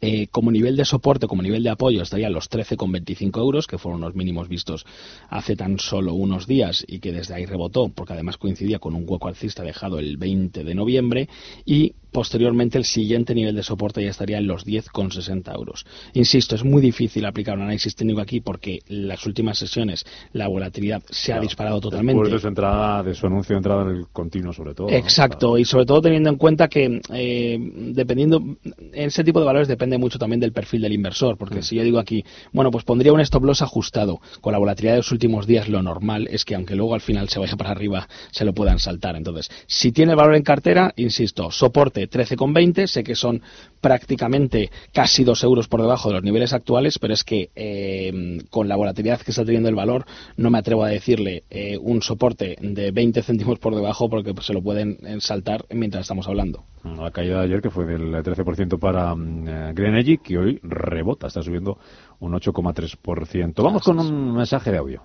Eh, 0.00 0.26
como 0.30 0.50
nivel 0.50 0.76
de 0.76 0.84
soporte, 0.84 1.26
como 1.26 1.42
nivel 1.42 1.62
de 1.62 1.70
apoyo, 1.70 2.02
estarían 2.02 2.32
los 2.32 2.50
13,25 2.50 3.38
euros, 3.38 3.66
que 3.66 3.78
fueron 3.78 4.02
los 4.02 4.14
mínimos 4.14 4.48
vistos 4.48 4.84
hace 5.30 5.56
tan 5.56 5.78
solo 5.78 6.12
unos 6.12 6.46
días 6.46 6.84
y 6.86 6.98
que 6.98 7.12
desde 7.12 7.34
ahí 7.34 7.46
rebotó, 7.46 7.88
porque 7.88 8.12
además 8.12 8.36
coincidía 8.36 8.78
con 8.78 8.94
un 8.94 9.04
hueco 9.06 9.28
alcista 9.28 9.62
dejado 9.62 9.98
el 9.98 10.18
20 10.18 10.64
de 10.64 10.74
noviembre. 10.74 11.28
Y 11.64 11.94
posteriormente 12.12 12.78
el 12.78 12.84
siguiente 12.84 13.34
nivel 13.34 13.54
de 13.54 13.62
soporte 13.62 14.02
ya 14.02 14.10
estaría 14.10 14.38
en 14.38 14.46
los 14.46 14.66
10,60 14.66 15.54
euros. 15.54 15.84
Insisto, 16.14 16.54
es 16.54 16.64
muy 16.64 16.80
difícil 16.80 17.24
aplicar 17.26 17.56
un 17.56 17.62
análisis 17.62 17.94
técnico 17.94 18.20
aquí 18.20 18.40
porque 18.40 18.80
en 18.88 19.08
las 19.08 19.24
últimas 19.26 19.58
sesiones 19.58 20.04
la 20.32 20.48
volatilidad 20.48 21.02
se 21.10 21.32
ha 21.32 21.40
disparado 21.40 21.80
totalmente. 21.80 22.20
Después 22.20 22.32
de 22.32 22.40
su 22.40 22.48
entrada, 22.48 23.02
de 23.02 23.14
su 23.14 23.26
anuncio 23.26 23.54
de 23.54 23.58
entrada 23.58 23.82
en 23.82 23.96
el 23.98 24.06
continuo, 24.12 24.52
sobre 24.52 24.74
todo. 24.74 24.88
Exacto, 24.90 25.58
y 25.58 25.64
sobre 25.64 25.86
todo 25.86 26.00
teniendo 26.02 26.30
en 26.30 26.36
cuenta 26.36 26.68
que 26.68 27.00
eh, 27.12 27.58
dependiendo, 27.92 28.38
en 28.38 28.58
ese 28.92 29.24
tipo 29.24 29.40
de 29.40 29.46
valores 29.46 29.68
depende 29.68 29.98
mucho 29.98 30.18
también 30.18 30.40
del 30.40 30.52
perfil 30.52 30.82
del 30.82 30.92
inversor, 30.92 31.36
porque 31.36 31.62
si 31.62 31.76
yo 31.76 31.82
digo 31.82 31.98
aquí, 31.98 32.24
bueno, 32.52 32.70
pues 32.70 32.84
pondría 32.84 33.12
un 33.12 33.20
stop 33.20 33.44
loss 33.44 33.62
ajustado, 33.62 34.20
con 34.40 34.52
la 34.52 34.58
volatilidad 34.58 34.94
de 34.94 34.98
los 34.98 35.12
últimos 35.12 35.46
días 35.46 35.68
lo 35.68 35.82
normal 35.82 36.28
es 36.30 36.44
que 36.44 36.54
aunque 36.54 36.74
luego 36.74 36.94
al 36.94 37.00
final 37.00 37.28
se 37.28 37.38
vaya 37.38 37.56
para 37.56 37.70
arriba, 37.70 38.08
se 38.30 38.44
lo 38.44 38.52
puedan 38.52 38.78
saltar. 38.78 39.16
Entonces, 39.16 39.50
si 39.66 39.92
tiene 39.92 40.14
valor 40.14 40.34
en 40.34 40.42
cartera, 40.42 40.92
insisto, 40.96 41.50
soporte 41.50 41.95
13,20, 42.04 42.86
sé 42.86 43.02
que 43.02 43.14
son 43.14 43.42
prácticamente 43.80 44.70
casi 44.92 45.24
2 45.24 45.42
euros 45.44 45.68
por 45.68 45.80
debajo 45.80 46.08
de 46.08 46.14
los 46.14 46.22
niveles 46.22 46.52
actuales, 46.52 46.98
pero 46.98 47.14
es 47.14 47.24
que 47.24 47.50
eh, 47.54 48.38
con 48.50 48.68
la 48.68 48.76
volatilidad 48.76 49.20
que 49.20 49.30
está 49.30 49.44
teniendo 49.44 49.68
el 49.68 49.74
valor, 49.74 50.04
no 50.36 50.50
me 50.50 50.58
atrevo 50.58 50.84
a 50.84 50.88
decirle 50.88 51.44
eh, 51.50 51.78
un 51.80 52.02
soporte 52.02 52.56
de 52.60 52.90
20 52.90 53.22
céntimos 53.22 53.58
por 53.58 53.74
debajo 53.74 54.08
porque 54.08 54.34
se 54.42 54.52
lo 54.52 54.62
pueden 54.62 54.98
eh, 55.04 55.16
saltar 55.20 55.64
mientras 55.70 56.02
estamos 56.02 56.28
hablando. 56.28 56.64
La 56.84 57.10
caída 57.10 57.40
de 57.40 57.46
ayer, 57.46 57.62
que 57.62 57.70
fue 57.70 57.84
del 57.84 58.12
13% 58.12 58.78
para 58.78 59.12
um, 59.12 59.44
Greenergy, 59.44 60.18
que 60.18 60.38
hoy 60.38 60.60
rebota, 60.62 61.26
está 61.26 61.42
subiendo 61.42 61.78
un 62.20 62.32
8,3%. 62.32 63.62
Vamos 63.62 63.82
con 63.82 63.98
un 63.98 64.36
mensaje 64.36 64.70
de 64.70 64.78
audio. 64.78 65.02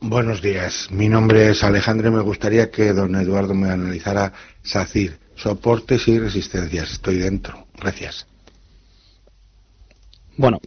Buenos 0.00 0.42
días, 0.42 0.88
mi 0.90 1.08
nombre 1.08 1.48
es 1.48 1.64
Alejandro 1.64 2.08
y 2.08 2.10
me 2.10 2.20
gustaría 2.20 2.70
que 2.70 2.92
don 2.92 3.14
Eduardo 3.14 3.54
me 3.54 3.70
analizara 3.70 4.32
SACIR, 4.62 5.18
soportes 5.36 6.06
y 6.08 6.18
resistencias. 6.18 6.92
Estoy 6.92 7.18
dentro. 7.18 7.66
Gracias. 7.78 8.26
Bueno, 10.36 10.60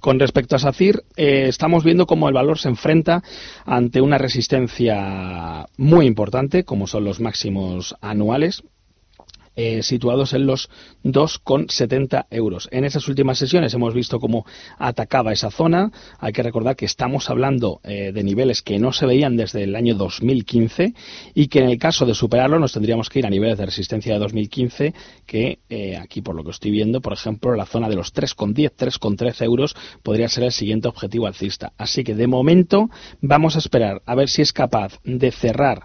con 0.00 0.18
respecto 0.18 0.56
a 0.56 0.58
SACIR, 0.58 1.04
eh, 1.16 1.44
estamos 1.46 1.84
viendo 1.84 2.06
cómo 2.06 2.28
el 2.28 2.34
valor 2.34 2.58
se 2.58 2.68
enfrenta 2.68 3.22
ante 3.64 4.00
una 4.00 4.18
resistencia 4.18 5.66
muy 5.76 6.06
importante, 6.06 6.64
como 6.64 6.88
son 6.88 7.04
los 7.04 7.20
máximos 7.20 7.94
anuales, 8.00 8.64
eh, 9.54 9.82
situados 9.82 10.32
en 10.32 10.46
los 10.46 10.70
2,70 11.04 12.24
euros. 12.30 12.70
En 12.72 12.86
esas 12.86 13.06
últimas 13.06 13.36
sesiones 13.36 13.74
hemos 13.74 13.92
visto 13.92 14.18
cómo 14.18 14.46
atacaba 14.78 15.30
esa 15.30 15.50
zona. 15.50 15.92
Hay 16.18 16.32
que 16.32 16.42
recordar 16.42 16.74
que 16.74 16.86
estamos 16.86 17.28
hablando 17.28 17.80
eh, 17.84 18.12
de 18.14 18.22
niveles 18.22 18.62
que 18.62 18.78
no 18.78 18.94
se 18.94 19.04
veían 19.04 19.36
desde 19.36 19.64
el 19.64 19.76
año 19.76 19.94
2015 19.94 20.94
y 21.34 21.48
que 21.48 21.58
en 21.58 21.68
el 21.68 21.78
caso 21.78 22.06
de 22.06 22.14
superarlo 22.14 22.58
nos 22.58 22.72
tendríamos 22.72 23.10
que 23.10 23.18
ir 23.18 23.26
a 23.26 23.30
niveles 23.30 23.58
de 23.58 23.66
resistencia 23.66 24.14
de 24.14 24.20
2015 24.20 24.94
que 25.26 25.58
eh, 25.68 25.98
aquí 25.98 26.22
por 26.22 26.34
lo 26.34 26.44
que 26.44 26.50
estoy 26.52 26.70
viendo, 26.70 27.02
por 27.02 27.12
ejemplo, 27.12 27.54
la 27.54 27.66
zona 27.66 27.90
de 27.90 27.96
los 27.96 28.14
3,10, 28.14 28.72
3,13 28.74 29.44
euros 29.44 29.76
podría 30.02 30.30
ser 30.30 30.44
el 30.44 30.52
siguiente 30.52 30.88
objetivo 30.88 31.26
alcista. 31.26 31.74
Así 31.76 32.04
que 32.04 32.14
de 32.14 32.26
momento 32.26 32.88
vamos 33.20 33.56
a 33.56 33.58
esperar 33.58 34.00
a 34.06 34.14
ver 34.14 34.30
si 34.30 34.40
es 34.40 34.54
capaz 34.54 34.98
de 35.04 35.30
cerrar 35.30 35.84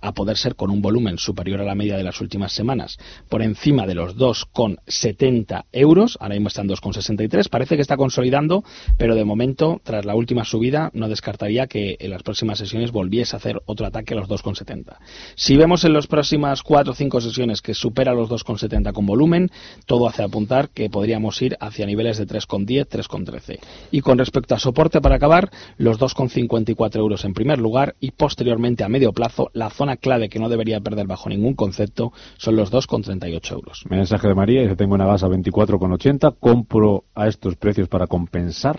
a 0.00 0.12
poder 0.12 0.38
ser 0.38 0.56
con 0.56 0.70
un 0.70 0.80
volumen 0.80 1.18
superior 1.18 1.60
a 1.60 1.64
la 1.64 1.74
media 1.74 1.98
de 1.98 2.02
las 2.02 2.22
últimas 2.22 2.50
semanas 2.52 2.79
por 3.28 3.42
encima 3.42 3.86
de 3.86 3.94
los 3.94 4.16
2,70 4.16 5.64
euros, 5.72 6.16
ahora 6.20 6.34
mismo 6.34 6.48
están 6.48 6.68
2,63, 6.68 7.48
parece 7.48 7.76
que 7.76 7.82
está 7.82 7.96
consolidando, 7.96 8.64
pero 8.96 9.14
de 9.14 9.24
momento, 9.24 9.80
tras 9.84 10.04
la 10.04 10.14
última 10.14 10.44
subida, 10.44 10.90
no 10.94 11.08
descartaría 11.08 11.66
que 11.66 11.96
en 12.00 12.10
las 12.10 12.22
próximas 12.22 12.58
sesiones 12.58 12.92
volviese 12.92 13.36
a 13.36 13.38
hacer 13.38 13.60
otro 13.66 13.86
ataque 13.86 14.14
a 14.14 14.16
los 14.16 14.28
2,70. 14.28 14.96
Si 15.34 15.56
vemos 15.56 15.84
en 15.84 15.92
las 15.92 16.06
próximas 16.06 16.62
4 16.62 16.92
o 16.92 16.94
5 16.94 17.20
sesiones 17.20 17.62
que 17.62 17.74
supera 17.74 18.14
los 18.14 18.28
2,70 18.28 18.92
con 18.92 19.06
volumen, 19.06 19.50
todo 19.86 20.08
hace 20.08 20.22
apuntar 20.22 20.70
que 20.70 20.90
podríamos 20.90 21.40
ir 21.42 21.56
hacia 21.60 21.86
niveles 21.86 22.18
de 22.18 22.26
3,10, 22.26 22.88
3,13. 22.88 23.58
Y 23.90 24.00
con 24.00 24.18
respecto 24.18 24.54
a 24.54 24.58
soporte, 24.58 25.00
para 25.00 25.16
acabar, 25.16 25.50
los 25.76 25.98
2,54 25.98 26.96
euros 26.96 27.24
en 27.24 27.34
primer 27.34 27.58
lugar 27.58 27.96
y 28.00 28.12
posteriormente 28.12 28.84
a 28.84 28.88
medio 28.88 29.12
plazo, 29.12 29.50
la 29.52 29.70
zona 29.70 29.96
clave 29.96 30.28
que 30.28 30.38
no 30.38 30.48
debería 30.48 30.80
perder 30.80 31.06
bajo 31.06 31.28
ningún 31.28 31.54
concepto 31.54 32.12
son 32.36 32.56
los 32.56 32.69
2,38 32.70 33.52
euros. 33.52 33.84
Mensaje 33.88 34.28
de 34.28 34.34
María, 34.34 34.62
dice, 34.62 34.76
tengo 34.76 34.94
una 34.94 35.06
gas 35.06 35.22
a 35.22 35.28
24,80, 35.28 36.36
compro 36.38 37.04
a 37.14 37.28
estos 37.28 37.56
precios 37.56 37.88
para 37.88 38.06
compensar. 38.06 38.78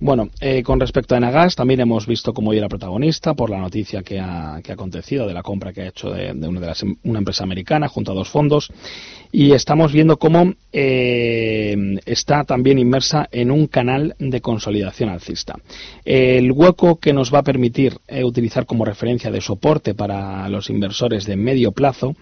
Bueno, 0.00 0.28
eh, 0.40 0.62
con 0.64 0.80
respecto 0.80 1.14
a 1.14 1.18
Enagas, 1.18 1.54
también 1.54 1.80
hemos 1.80 2.06
visto 2.06 2.34
cómo 2.34 2.52
era 2.52 2.68
protagonista 2.68 3.34
por 3.34 3.48
la 3.48 3.58
noticia 3.58 4.02
que 4.02 4.18
ha, 4.18 4.56
acontecido 4.56 5.26
de 5.26 5.34
la 5.34 5.42
compra 5.42 5.72
que 5.72 5.82
ha 5.82 5.88
hecho 5.88 6.10
de, 6.10 6.32
una, 6.32 6.60
de 6.60 6.66
las, 6.66 6.82
una 7.04 7.20
empresa 7.20 7.44
americana 7.44 7.88
junto 7.88 8.10
a 8.10 8.14
dos 8.14 8.28
fondos 8.28 8.72
y 9.34 9.50
estamos 9.50 9.92
viendo 9.92 10.16
cómo 10.16 10.54
eh, 10.72 11.76
está 12.06 12.44
también 12.44 12.78
inmersa 12.78 13.28
en 13.32 13.50
un 13.50 13.66
canal 13.66 14.14
de 14.20 14.40
consolidación 14.40 15.08
alcista. 15.08 15.56
El 16.04 16.52
hueco 16.52 17.00
que 17.00 17.12
nos 17.12 17.34
va 17.34 17.40
a 17.40 17.42
permitir 17.42 17.98
eh, 18.06 18.22
utilizar 18.22 18.64
como 18.64 18.84
referencia 18.84 19.32
de 19.32 19.40
soporte 19.40 19.92
para 19.92 20.48
los 20.48 20.70
inversores 20.70 21.26
de 21.26 21.34
medio 21.34 21.72
plazo 21.72 22.14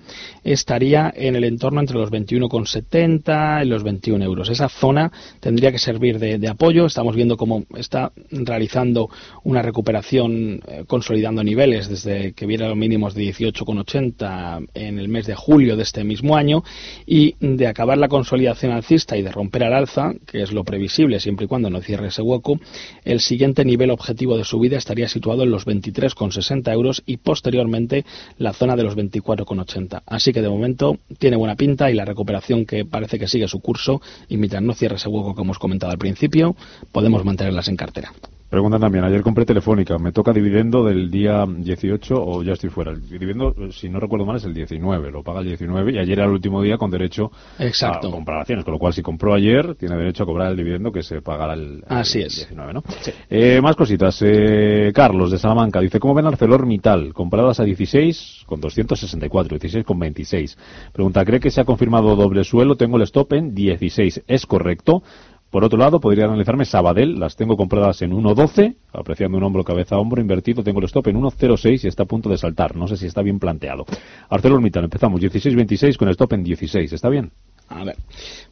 estaría 0.43 1.13
en 1.15 1.37
el 1.37 1.45
entorno 1.45 1.81
entre 1.81 1.99
los 1.99 2.11
21,70 2.11 3.63
y 3.63 3.69
los 3.69 3.83
21 3.83 4.25
euros. 4.25 4.49
Esa 4.49 4.71
zona 4.71 5.13
tendría 5.41 5.71
que 5.71 5.79
servir 5.79 6.19
de, 6.19 6.49
apoyo. 6.49 6.87
Estamos 6.87 7.15
viendo 7.15 7.37
cómo 7.37 7.62
está 7.77 8.13
realizando 8.31 9.11
una 9.45 9.63
recuperación 9.63 10.61
eh, 10.67 10.85
consolidando 10.87 11.43
niveles 11.43 11.89
desde 11.89 12.33
que 12.33 12.47
viera 12.47 12.69
los 12.69 12.77
mínimos 12.77 13.15
de 13.15 13.25
18,80 13.25 14.69
en 14.75 14.99
el 14.99 15.09
mes 15.09 15.27
de 15.27 15.35
julio 15.35 15.77
de 15.77 15.83
este 15.83 16.05
mismo 16.05 16.37
año 16.37 16.65
y 17.07 17.35
de 17.41 17.67
acabar 17.67 17.99
la 17.99 18.09
consolidación 18.09 18.73
alcista 18.73 19.17
y 19.17 19.23
de 19.23 19.33
romper 19.33 19.65
al 19.65 19.75
alza, 19.75 20.13
que 20.27 20.43
es 20.43 20.53
lo 20.53 20.65
previsible 20.65 21.21
siempre 21.21 21.45
y 21.45 21.49
cuando 21.49 21.71
no 21.71 21.81
cierre 21.81 22.09
ese 22.09 22.23
hueco, 22.23 22.59
el 23.05 23.21
siguiente 23.21 23.65
nivel 23.65 23.91
objetivo 23.91 24.37
de 24.37 24.45
subida 24.45 24.77
estaría 24.77 25.09
situado 25.09 25.43
en 25.43 25.51
los 25.51 25.67
23,60 25.67 26.73
euros 26.73 27.03
y 27.07 27.19
posteriormente 27.19 28.05
la 28.39 28.53
zona 28.53 28.77
de 28.77 28.83
los 28.83 28.97
24,80. 28.97 30.03
Así 30.07 30.33
que 30.33 30.43
de 30.43 30.49
momento 30.49 30.99
tiene 31.19 31.37
buena 31.37 31.57
pinta 31.57 31.91
y 31.91 31.95
la 31.95 32.05
recuperación 32.05 32.67
que 32.67 32.85
parece 32.85 33.19
que 33.19 33.29
sigue 33.29 33.49
su 33.49 33.61
curso 33.61 34.01
y 34.29 34.37
mientras 34.37 34.63
no 34.63 34.75
cierre 34.75 34.97
ese 34.97 35.09
hueco 35.09 35.35
que 35.35 35.43
hemos 35.43 35.59
comentado 35.59 35.93
al 35.93 35.99
principio, 35.99 36.57
podemos 36.93 37.25
mantenerlas 37.53 37.69
en 37.69 37.77
cartera. 37.77 38.13
Pregunta 38.49 38.79
también, 38.79 39.03
ayer 39.03 39.23
compré 39.23 39.47
Telefónica, 39.47 39.97
me 39.97 40.13
toca 40.13 40.31
dividendo 40.31 40.85
del 40.85 41.11
día 41.11 41.47
18 41.49 42.15
o 42.23 42.43
ya 42.43 42.53
estoy 42.53 42.69
fuera. 42.69 42.91
El 42.91 43.09
dividendo, 43.09 43.55
si 43.73 43.89
no 43.89 43.99
recuerdo 43.99 44.27
mal, 44.27 44.37
es 44.37 44.45
el 44.45 44.53
19, 44.53 45.11
lo 45.11 45.23
paga 45.23 45.41
el 45.41 45.47
19 45.47 45.93
y 45.93 45.99
ayer 45.99 46.19
era 46.19 46.27
el 46.27 46.33
último 46.33 46.61
día 46.61 46.77
con 46.77 46.91
derecho 46.91 47.33
Exacto. 47.59 48.09
a 48.09 48.11
comprar 48.11 48.41
acciones, 48.41 48.67
con 48.67 48.73
lo 48.75 48.79
cual 48.79 48.93
si 48.93 49.01
compró 49.01 49.33
ayer 49.33 49.75
tiene 49.77 49.97
derecho 49.97 50.25
a 50.25 50.27
cobrar 50.27 50.51
el 50.51 50.59
dividendo 50.59 50.93
que 50.93 51.03
se 51.03 51.23
pagará 51.23 51.55
el, 51.55 51.83
Así 51.89 52.21
es. 52.21 52.37
19, 52.37 52.75
¿no? 52.75 52.83
Eh, 53.31 53.63
más 53.63 53.75
cositas. 53.75 54.21
Eh, 54.21 54.93
Carlos 54.95 55.31
de 55.31 55.39
Salamanca 55.39 55.81
dice, 55.81 55.99
¿cómo 55.99 56.13
ven 56.13 56.27
ArcelorMittal? 56.27 57.15
Compradas 57.15 57.59
a 57.59 57.65
16 57.65 58.43
con 58.45 58.61
264, 58.61 59.57
16 59.57 59.83
con 59.83 59.99
26. 59.99 60.59
Pregunta, 60.93 61.25
¿cree 61.25 61.41
que 61.41 61.51
se 61.51 61.63
ha 61.63 61.65
confirmado 61.65 62.15
doble 62.17 62.45
suelo? 62.45 62.77
Tengo 62.77 62.99
el 62.99 63.05
stop 63.05 63.33
en 63.33 63.55
16. 63.55 64.25
¿Es 64.27 64.45
correcto? 64.45 65.03
Por 65.53 65.65
otro 65.65 65.79
lado, 65.79 66.01
podría 66.01 66.25
analizarme 66.25 66.65
Sabadell, 66.65 67.21
las 67.21 67.37
tengo 67.37 67.59
compradas 67.59 68.01
en 68.01 68.13
1.12, 68.13 68.75
apreciando 68.95 69.37
un 69.37 69.45
hombro, 69.45 69.63
cabeza, 69.63 69.99
hombro 69.99 70.23
invertido, 70.23 70.65
tengo 70.65 70.79
el 70.79 70.87
stop 70.87 71.09
en 71.09 71.21
1.06 71.21 71.85
y 71.85 71.89
está 71.89 72.05
a 72.05 72.07
punto 72.07 72.31
de 72.31 72.39
saltar. 72.39 72.75
No 72.75 72.89
sé 72.89 72.97
si 72.97 73.05
está 73.05 73.21
bien 73.21 73.39
planteado. 73.39 73.85
ArcelorMittal, 74.31 74.85
empezamos 74.85 75.21
16.26 75.21 75.99
con 75.99 76.09
el 76.09 76.13
stop 76.13 76.33
en 76.33 76.43
16, 76.43 76.95
¿está 76.95 77.11
bien? 77.11 77.33
A 77.69 77.85
ver. 77.85 77.97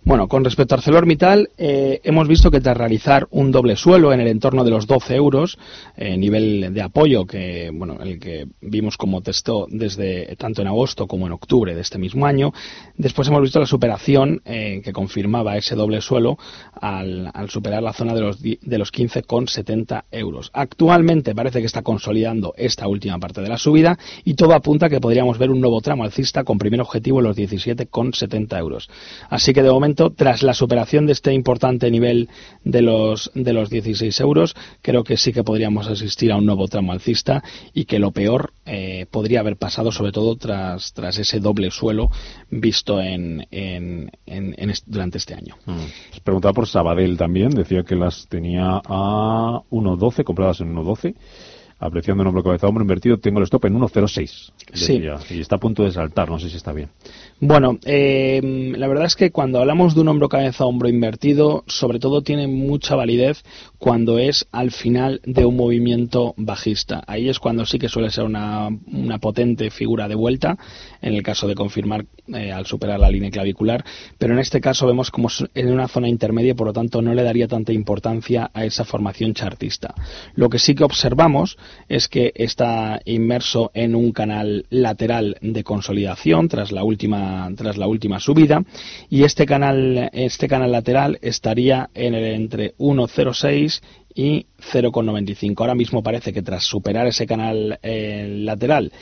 Bueno, 0.03 0.29
con 0.29 0.45
respecto 0.45 0.75
a 0.75 0.79
ArcelorMittal, 0.79 1.51
eh, 1.59 2.01
hemos 2.05 2.27
visto 2.27 2.51
que 2.51 2.63
tras 2.63 2.75
realizar 2.75 3.29
un 3.33 3.53
doble 3.53 3.77
suelo 3.77 4.15
en 4.15 4.21
el 4.21 4.29
entorno 4.29 4.65
de 4.65 4.71
los 4.71 4.87
12 4.87 5.15
euros, 5.15 5.59
eh, 5.95 6.17
nivel 6.17 6.73
de 6.73 6.81
apoyo 6.81 7.27
que, 7.27 7.71
bueno, 7.71 7.99
el 8.01 8.19
que 8.19 8.47
vimos 8.63 8.97
como 8.97 9.21
testó 9.21 9.67
desde 9.69 10.35
tanto 10.37 10.63
en 10.63 10.69
agosto 10.69 11.07
como 11.07 11.27
en 11.27 11.33
octubre 11.33 11.75
de 11.75 11.83
este 11.83 11.99
mismo 11.99 12.25
año, 12.25 12.55
después 12.97 13.29
hemos 13.29 13.43
visto 13.43 13.61
la 13.61 13.67
superación 13.67 14.41
eh, 14.47 14.81
que 14.83 14.93
confirmaba 14.95 15.59
ese 15.59 15.75
doble 15.75 16.01
suelo 16.01 16.39
al, 16.81 17.31
superar 17.51 17.83
la 17.83 17.93
zona 17.93 18.15
de 18.15 18.23
los, 18.23 18.41
de 18.41 18.79
los 18.79 18.93
15,70 18.93 20.05
euros. 20.13 20.51
Actualmente 20.55 21.35
parece 21.35 21.61
que 21.61 21.67
está 21.67 21.83
consolidando 21.83 22.55
esta 22.57 22.89
última 22.89 23.19
parte 23.19 23.43
de 23.43 23.49
la 23.51 23.59
subida 23.59 23.99
y 24.25 24.33
todo 24.33 24.55
apunta 24.55 24.87
a 24.87 24.89
que 24.89 25.01
podríamos 25.01 25.37
ver 25.37 25.51
un 25.51 25.61
nuevo 25.61 25.83
tramo 25.83 26.05
alcista 26.05 26.43
con 26.43 26.57
primer 26.57 26.81
objetivo 26.81 27.19
en 27.19 27.27
los 27.27 27.37
17,70 27.37 28.59
euros. 28.59 28.89
Así 29.29 29.53
que 29.53 29.63
de 29.63 29.71
momento, 29.71 30.11
tras 30.11 30.43
la 30.43 30.55
superación 30.55 31.07
de 31.07 31.13
este 31.13 31.33
importante 31.33 31.91
nivel 31.91 32.29
de 32.65 32.83
los, 32.83 33.31
de 33.35 33.53
los 33.53 33.71
16 33.71 34.19
euros, 34.21 34.55
creo 34.83 35.05
que 35.05 35.17
sí 35.17 35.33
que 35.33 35.45
podríamos 35.45 35.87
asistir 35.87 36.33
a 36.33 36.37
un 36.37 36.47
nuevo 36.47 36.69
tramo 36.69 36.93
alcista 36.93 37.43
y 37.75 37.85
que 37.85 37.99
lo 37.99 38.11
peor 38.13 38.53
eh, 38.67 39.07
podría 39.11 39.41
haber 39.41 39.57
pasado, 39.57 39.93
sobre 39.93 40.13
todo 40.13 40.37
tras, 40.37 40.93
tras 40.93 41.19
ese 41.19 41.41
doble 41.41 41.71
suelo 41.71 42.11
visto 42.51 43.01
en, 43.01 43.47
en, 43.51 44.11
durante 44.87 45.19
este 45.19 45.35
año. 45.35 45.57
Mm. 45.67 46.21
Preguntaba 46.25 46.53
por 46.53 46.67
Sabadell 46.67 47.17
también, 47.17 47.51
decía 47.51 47.83
que 47.83 47.97
las 47.97 48.27
tenía 48.29 48.81
a 48.85 49.63
1.12, 49.71 50.25
compradas 50.25 50.61
en 50.61 50.75
1.12 50.75 51.15
apreciando 51.81 52.23
el 52.23 52.29
hombro 52.29 52.45
cabeza 52.45 52.69
hombro 52.69 52.83
invertido, 52.83 53.19
tengo 53.19 53.39
el 53.39 53.45
stop 53.45 53.65
en 53.65 53.79
1.06. 53.79 54.53
Sí. 54.75 55.03
Y 55.31 55.41
está 55.41 55.57
a 55.57 55.59
punto 55.59 55.83
de 55.83 55.91
saltar, 55.91 56.29
no 56.29 56.39
sé 56.39 56.51
si 56.51 56.57
está 56.57 56.73
bien. 56.73 56.91
Bueno, 57.41 57.79
eh, 57.87 58.73
la 58.77 58.87
verdad 58.87 59.07
es 59.07 59.17
que 59.17 59.31
cuando 59.31 59.61
hablamos 59.61 59.95
de 59.95 60.03
un 60.03 60.09
hombro 60.09 60.29
cabeza 60.29 60.67
hombro 60.67 60.91
invertido, 60.91 61.65
sobre 61.67 61.99
todo 61.99 62.21
tiene 62.21 62.47
mucha 62.47 62.97
validez 62.97 63.43
cuando 63.79 64.19
es 64.19 64.47
al 64.53 64.73
final 64.73 65.23
de 65.25 65.47
un 65.47 65.57
movimiento 65.57 66.35
bajista. 66.37 67.03
Ahí 67.07 67.31
es 67.31 67.39
cuando 67.39 67.65
sí 67.65 67.79
que 67.79 67.89
suele 67.89 68.11
ser 68.11 68.25
una, 68.25 68.69
una 68.69 69.19
potente 69.19 69.71
figura 69.71 70.07
de 70.07 70.17
vuelta, 70.17 70.59
en 71.01 71.15
el 71.15 71.23
caso 71.23 71.49
de 71.49 71.55
confirmar 71.55 72.05
eh, 72.29 72.53
al 72.53 72.67
superar 72.67 73.01
la 73.01 73.11
línea 73.11 73.31
clavicular, 73.31 73.85
pero 74.19 74.35
en 74.35 74.39
este 74.39 74.61
caso 74.61 74.87
vemos 74.87 75.11
como 75.11 75.29
en 75.55 75.73
una 75.73 75.89
zona 75.89 76.09
intermedia, 76.09 76.55
por 76.55 76.67
lo 76.67 76.73
tanto 76.75 77.01
no 77.01 77.15
le 77.15 77.23
daría 77.23 77.49
tanta 77.49 77.73
importancia 77.73 78.51
a 78.53 78.67
esa 78.67 78.85
formación 78.85 79.33
chartista. 79.33 79.95
Lo 80.35 80.51
que 80.51 80.59
sí 80.59 80.75
que 80.75 80.85
observamos 80.85 81.57
es 81.89 82.09
que 82.09 82.33
está 82.35 83.01
inmerso 83.05 83.71
en 83.75 83.95
un 83.95 84.13
canal 84.13 84.67
lateral 84.71 85.37
de 85.41 85.65
consolidación 85.65 86.49
tras 86.49 86.73
la 86.73 86.85
última, 86.85 87.51
tras 87.57 87.77
la 87.77 87.87
última 87.87 88.21
subida 88.21 88.65
y 89.09 89.25
este 89.25 89.47
canal, 89.47 90.11
este 90.13 90.49
canal 90.49 90.73
lateral 90.73 91.19
estaría 91.23 91.91
en 91.95 92.15
el 92.15 92.25
entre 92.35 92.75
1.06 92.77 93.81
y 94.15 94.47
0,95. 94.73 95.55
Ahora 95.61 95.75
mismo 95.75 96.03
parece 96.03 96.33
que 96.33 96.43
tras 96.43 96.65
superar 96.65 97.07
ese 97.07 97.27
canal 97.27 97.79
eh, 97.83 98.27
lateral 98.41 98.93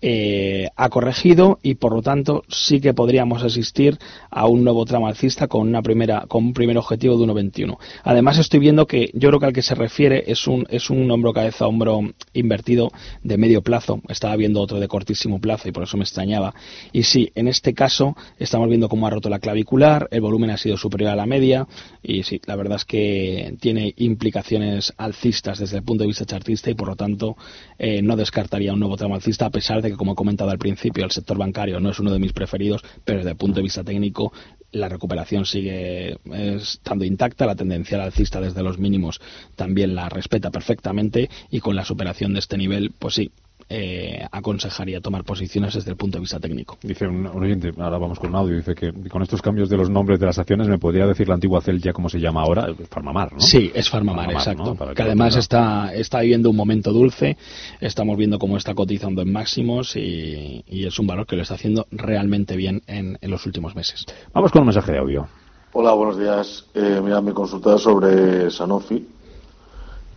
eh, 0.00 0.68
ha 0.76 0.88
corregido 0.90 1.58
y 1.62 1.74
por 1.74 1.92
lo 1.92 2.02
tanto 2.02 2.44
sí 2.48 2.80
que 2.80 2.94
podríamos 2.94 3.42
asistir 3.42 3.98
a 4.30 4.46
un 4.46 4.62
nuevo 4.62 4.84
tramo 4.84 5.08
alcista 5.08 5.48
con 5.48 5.66
una 5.66 5.82
primera 5.82 6.26
con 6.28 6.46
un 6.46 6.52
primer 6.52 6.78
objetivo 6.78 7.18
de 7.18 7.26
1.21. 7.26 7.76
Además 8.04 8.38
estoy 8.38 8.60
viendo 8.60 8.86
que 8.86 9.10
yo 9.14 9.28
creo 9.28 9.40
que 9.40 9.46
al 9.46 9.52
que 9.52 9.62
se 9.62 9.74
refiere 9.74 10.24
es 10.28 10.46
un 10.46 10.66
es 10.70 10.90
un 10.90 11.10
hombro 11.10 11.32
cabeza 11.32 11.66
hombro 11.66 12.00
invertido 12.32 12.90
de 13.22 13.38
medio 13.38 13.62
plazo. 13.62 14.00
Estaba 14.08 14.36
viendo 14.36 14.60
otro 14.60 14.78
de 14.78 14.86
cortísimo 14.86 15.40
plazo 15.40 15.68
y 15.68 15.72
por 15.72 15.82
eso 15.82 15.96
me 15.96 16.04
extrañaba. 16.04 16.54
Y 16.92 17.02
sí, 17.02 17.32
en 17.34 17.48
este 17.48 17.74
caso 17.74 18.16
estamos 18.38 18.68
viendo 18.68 18.88
cómo 18.88 19.06
ha 19.06 19.10
roto 19.10 19.28
la 19.28 19.40
clavicular, 19.40 20.06
el 20.12 20.20
volumen 20.20 20.50
ha 20.50 20.58
sido 20.58 20.76
superior 20.76 21.10
a 21.10 21.16
la 21.16 21.26
media 21.26 21.66
y 22.02 22.22
sí, 22.22 22.40
la 22.46 22.54
verdad 22.54 22.76
es 22.76 22.84
que 22.84 23.56
tiene 23.60 23.94
implicaciones 23.96 24.92
alcistas 24.96 25.58
desde 25.58 25.78
el 25.78 25.82
punto 25.82 26.04
de 26.04 26.08
vista 26.08 26.24
chartista 26.24 26.70
y 26.70 26.74
por 26.74 26.88
lo 26.88 26.96
tanto 26.96 27.36
eh, 27.78 28.00
no 28.02 28.16
descartaría 28.16 28.72
un 28.72 28.80
nuevo 28.80 28.96
tramo 28.96 29.16
alcista 29.16 29.46
a 29.46 29.50
pesar 29.50 29.82
de 29.82 29.87
que, 29.90 29.96
como 29.96 30.12
he 30.12 30.16
comentado 30.16 30.50
al 30.50 30.58
principio, 30.58 31.04
el 31.04 31.10
sector 31.10 31.38
bancario 31.38 31.80
no 31.80 31.90
es 31.90 31.98
uno 31.98 32.12
de 32.12 32.18
mis 32.18 32.32
preferidos, 32.32 32.82
pero 33.04 33.18
desde 33.18 33.30
el 33.30 33.36
punto 33.36 33.56
de 33.56 33.62
vista 33.62 33.84
técnico 33.84 34.32
la 34.70 34.88
recuperación 34.88 35.46
sigue 35.46 36.18
estando 36.30 37.04
intacta, 37.04 37.46
la 37.46 37.56
tendencia 37.56 38.02
alcista 38.02 38.40
desde 38.40 38.62
los 38.62 38.78
mínimos 38.78 39.20
también 39.56 39.94
la 39.94 40.08
respeta 40.08 40.50
perfectamente 40.50 41.30
y 41.50 41.60
con 41.60 41.74
la 41.74 41.84
superación 41.84 42.34
de 42.34 42.40
este 42.40 42.58
nivel, 42.58 42.92
pues 42.98 43.14
sí, 43.14 43.30
eh, 43.70 44.26
aconsejaría 44.30 45.00
tomar 45.00 45.24
posiciones 45.24 45.74
desde 45.74 45.90
el 45.90 45.96
punto 45.96 46.18
de 46.18 46.20
vista 46.20 46.40
técnico. 46.40 46.78
Dice 46.82 47.06
un, 47.06 47.26
oyente, 47.26 47.72
ahora 47.78 47.98
vamos 47.98 48.18
con 48.18 48.30
un 48.30 48.36
audio, 48.36 48.56
dice 48.56 48.74
que 48.74 48.92
con 49.08 49.22
estos 49.22 49.42
cambios 49.42 49.68
de 49.68 49.76
los 49.76 49.90
nombres 49.90 50.18
de 50.18 50.26
las 50.26 50.38
acciones 50.38 50.68
me 50.68 50.78
podría 50.78 51.06
decir 51.06 51.28
la 51.28 51.34
antigua 51.34 51.60
Cel 51.60 51.80
ya 51.80 51.92
como 51.92 52.08
se 52.08 52.18
llama 52.18 52.42
ahora, 52.42 52.68
Farmamar, 52.88 53.32
¿no? 53.32 53.40
Sí, 53.40 53.70
es 53.74 53.90
Farmamar, 53.90 54.32
exacto. 54.32 54.76
Que, 54.94 55.02
además 55.02 55.36
está, 55.36 55.92
está 55.94 56.20
viviendo 56.20 56.50
un 56.50 56.56
momento 56.56 56.92
dulce, 56.92 57.36
estamos 57.80 58.16
viendo 58.16 58.38
cómo 58.38 58.56
está 58.56 58.74
cotizando 58.74 59.22
en 59.22 59.32
máximos 59.32 59.96
y, 59.96 60.64
es 60.68 60.98
un 60.98 61.06
valor 61.06 61.26
que 61.26 61.36
lo 61.36 61.42
está 61.42 61.54
haciendo 61.54 61.86
realmente 61.90 62.56
bien 62.56 62.82
en, 62.86 63.18
los 63.20 63.44
últimos 63.44 63.76
meses. 63.76 64.06
Vamos 64.32 64.50
con 64.50 64.62
un 64.62 64.68
mensaje 64.68 64.92
de 64.92 64.98
audio. 64.98 65.28
Hola, 65.72 65.92
buenos 65.92 66.18
días. 66.18 66.66
Eh, 66.74 67.00
mira, 67.04 67.20
consulta 67.34 67.76
sobre 67.76 68.50
Sanofi 68.50 69.17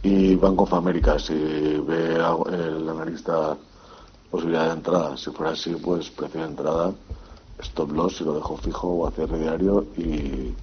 y 0.03 0.36
Bank 0.36 0.62
of 0.62 0.74
America, 0.74 1.20
si 1.20 1.34
ve 1.34 2.15
el 2.15 2.89
analista 2.89 3.58
posibilidad 4.29 4.67
de 4.67 4.74
entrada. 4.74 5.17
Si 5.17 5.29
fuera 5.31 5.51
así, 5.51 5.75
pues 5.75 6.09
precio 6.09 6.40
de 6.42 6.48
entrada, 6.48 6.94
stop 7.59 7.92
loss, 7.92 8.18
si 8.18 8.24
lo 8.24 8.33
dejo 8.33 8.57
fijo 8.57 8.87
o 8.87 9.07
a 9.07 9.11
cierre 9.11 9.40
diario 9.40 9.85
y 9.98 10.55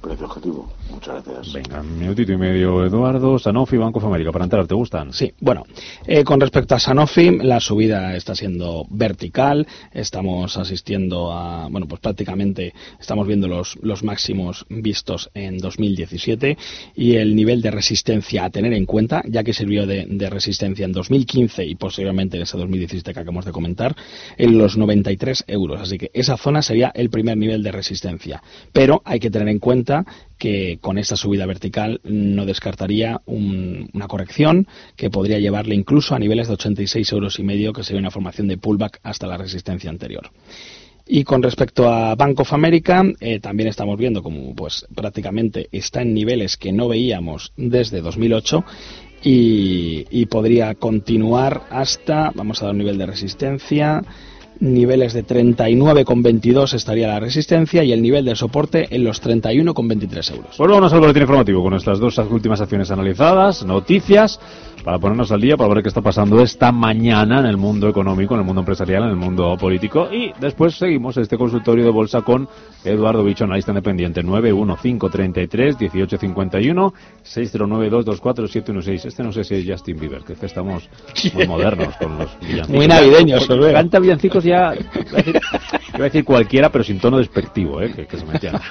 precio 0.00 0.26
objetivo. 0.26 0.72
Muchas 0.90 1.24
gracias. 1.24 1.52
Venga, 1.52 1.80
un 1.80 1.98
minutito 1.98 2.32
y 2.32 2.36
medio, 2.36 2.84
Eduardo. 2.84 3.38
Sanofi, 3.38 3.76
Banco 3.76 3.98
of 3.98 4.04
America, 4.04 4.32
para 4.32 4.44
entrar, 4.44 4.66
¿te 4.66 4.74
gustan? 4.74 5.12
Sí, 5.12 5.32
bueno, 5.40 5.64
eh, 6.06 6.24
con 6.24 6.40
respecto 6.40 6.74
a 6.74 6.78
Sanofi, 6.78 7.38
la 7.38 7.60
subida 7.60 8.14
está 8.14 8.34
siendo 8.34 8.86
vertical. 8.90 9.66
Estamos 9.92 10.56
asistiendo 10.56 11.32
a, 11.32 11.68
bueno, 11.68 11.86
pues 11.86 12.00
prácticamente 12.00 12.74
estamos 13.00 13.26
viendo 13.26 13.48
los, 13.48 13.76
los 13.82 14.04
máximos 14.04 14.66
vistos 14.68 15.30
en 15.34 15.58
2017 15.58 16.58
y 16.94 17.16
el 17.16 17.34
nivel 17.34 17.62
de 17.62 17.70
resistencia 17.70 18.44
a 18.44 18.50
tener 18.50 18.72
en 18.72 18.86
cuenta, 18.86 19.22
ya 19.26 19.42
que 19.42 19.52
sirvió 19.52 19.86
de, 19.86 20.06
de 20.08 20.30
resistencia 20.30 20.84
en 20.84 20.92
2015 20.92 21.64
y 21.64 21.74
posteriormente 21.76 22.36
en 22.36 22.42
ese 22.42 22.56
2017 22.56 23.14
que 23.14 23.20
acabamos 23.20 23.44
de 23.44 23.52
comentar, 23.52 23.96
en 24.36 24.58
los 24.58 24.76
93 24.76 25.44
euros. 25.46 25.80
Así 25.80 25.98
que 25.98 26.10
esa 26.12 26.36
zona 26.36 26.62
sería 26.62 26.92
el 26.94 27.10
primer 27.10 27.36
nivel 27.36 27.62
de 27.62 27.72
resistencia. 27.72 28.42
Pero 28.72 29.02
hay 29.04 29.20
que 29.20 29.30
tener 29.30 29.48
en 29.48 29.58
cuenta 29.58 29.93
que 30.38 30.78
con 30.80 30.98
esta 30.98 31.16
subida 31.16 31.46
vertical 31.46 32.00
no 32.04 32.44
descartaría 32.46 33.20
una 33.26 34.08
corrección 34.08 34.66
que 34.96 35.10
podría 35.10 35.38
llevarle 35.38 35.74
incluso 35.74 36.14
a 36.14 36.18
niveles 36.18 36.48
de 36.48 36.54
86 36.54 37.12
euros 37.12 37.38
y 37.38 37.42
medio, 37.42 37.72
que 37.72 37.84
sería 37.84 38.00
una 38.00 38.10
formación 38.10 38.48
de 38.48 38.58
pullback 38.58 39.00
hasta 39.02 39.26
la 39.26 39.36
resistencia 39.36 39.90
anterior. 39.90 40.30
Y 41.06 41.22
con 41.24 41.42
respecto 41.42 41.88
a 41.88 42.14
Bank 42.14 42.40
of 42.40 42.52
America, 42.54 43.04
eh, 43.20 43.38
también 43.38 43.68
estamos 43.68 43.98
viendo 43.98 44.22
como 44.22 44.54
pues 44.54 44.86
prácticamente 44.94 45.68
está 45.70 46.00
en 46.00 46.14
niveles 46.14 46.56
que 46.56 46.72
no 46.72 46.88
veíamos 46.88 47.52
desde 47.56 48.00
2008 48.00 48.64
y, 49.22 50.06
y 50.10 50.26
podría 50.26 50.74
continuar 50.74 51.64
hasta, 51.70 52.32
vamos 52.34 52.62
a 52.62 52.66
dar 52.66 52.72
un 52.72 52.78
nivel 52.78 52.96
de 52.96 53.06
resistencia, 53.06 54.02
niveles 54.60 55.12
de 55.12 55.26
39,22 55.26 56.74
estaría 56.74 57.08
la 57.08 57.20
resistencia 57.20 57.84
y 57.84 57.92
el 57.92 58.02
nivel 58.02 58.24
de 58.24 58.36
soporte 58.36 58.94
en 58.94 59.04
los 59.04 59.22
31,23 59.22 60.32
euros. 60.32 60.54
Pues 60.56 60.70
vámonos 60.70 60.92
al 60.92 61.00
boletín 61.00 61.22
informativo 61.22 61.62
con 61.62 61.70
nuestras 61.70 61.98
dos 61.98 62.16
últimas 62.18 62.60
acciones 62.60 62.90
analizadas, 62.90 63.64
noticias, 63.64 64.40
para 64.84 64.98
ponernos 64.98 65.32
al 65.32 65.40
día, 65.40 65.56
para 65.56 65.72
ver 65.72 65.82
qué 65.82 65.88
está 65.88 66.02
pasando 66.02 66.42
esta 66.42 66.70
mañana 66.70 67.40
en 67.40 67.46
el 67.46 67.56
mundo 67.56 67.88
económico, 67.88 68.34
en 68.34 68.40
el 68.40 68.46
mundo 68.46 68.60
empresarial, 68.60 69.04
en 69.04 69.10
el 69.10 69.16
mundo 69.16 69.56
político 69.58 70.08
y 70.12 70.32
después 70.38 70.74
seguimos 70.76 71.16
este 71.16 71.38
consultorio 71.38 71.84
de 71.84 71.90
bolsa 71.90 72.20
con 72.20 72.48
Eduardo 72.84 73.24
Bicho, 73.24 73.44
analista 73.44 73.70
independiente, 73.70 74.22
91533 74.22 75.80
1851 75.80 76.94
609224716. 77.24 79.06
Este 79.06 79.22
no 79.22 79.32
sé 79.32 79.44
si 79.44 79.54
es 79.54 79.64
Justin 79.66 79.98
Bieber, 79.98 80.22
que 80.22 80.34
estamos 80.44 80.88
muy 81.32 81.46
modernos 81.48 81.96
con 81.96 82.18
los 82.18 82.38
villancicos. 82.40 82.68
Muy 82.68 82.86
navideños, 82.86 83.46
Canta 83.46 83.98
villancicos 83.98 84.43
ya, 84.44 84.74
iba 84.74 84.90
a, 85.12 85.16
decir, 85.16 85.40
iba 85.88 85.98
a 85.98 86.02
decir 86.02 86.24
cualquiera, 86.24 86.70
pero 86.70 86.84
sin 86.84 87.00
tono 87.00 87.18
despectivo, 87.18 87.80
¿eh? 87.80 87.92
que, 87.94 88.06
que 88.06 88.18
se 88.18 88.24
me 88.24 88.34
entienda. 88.34 88.62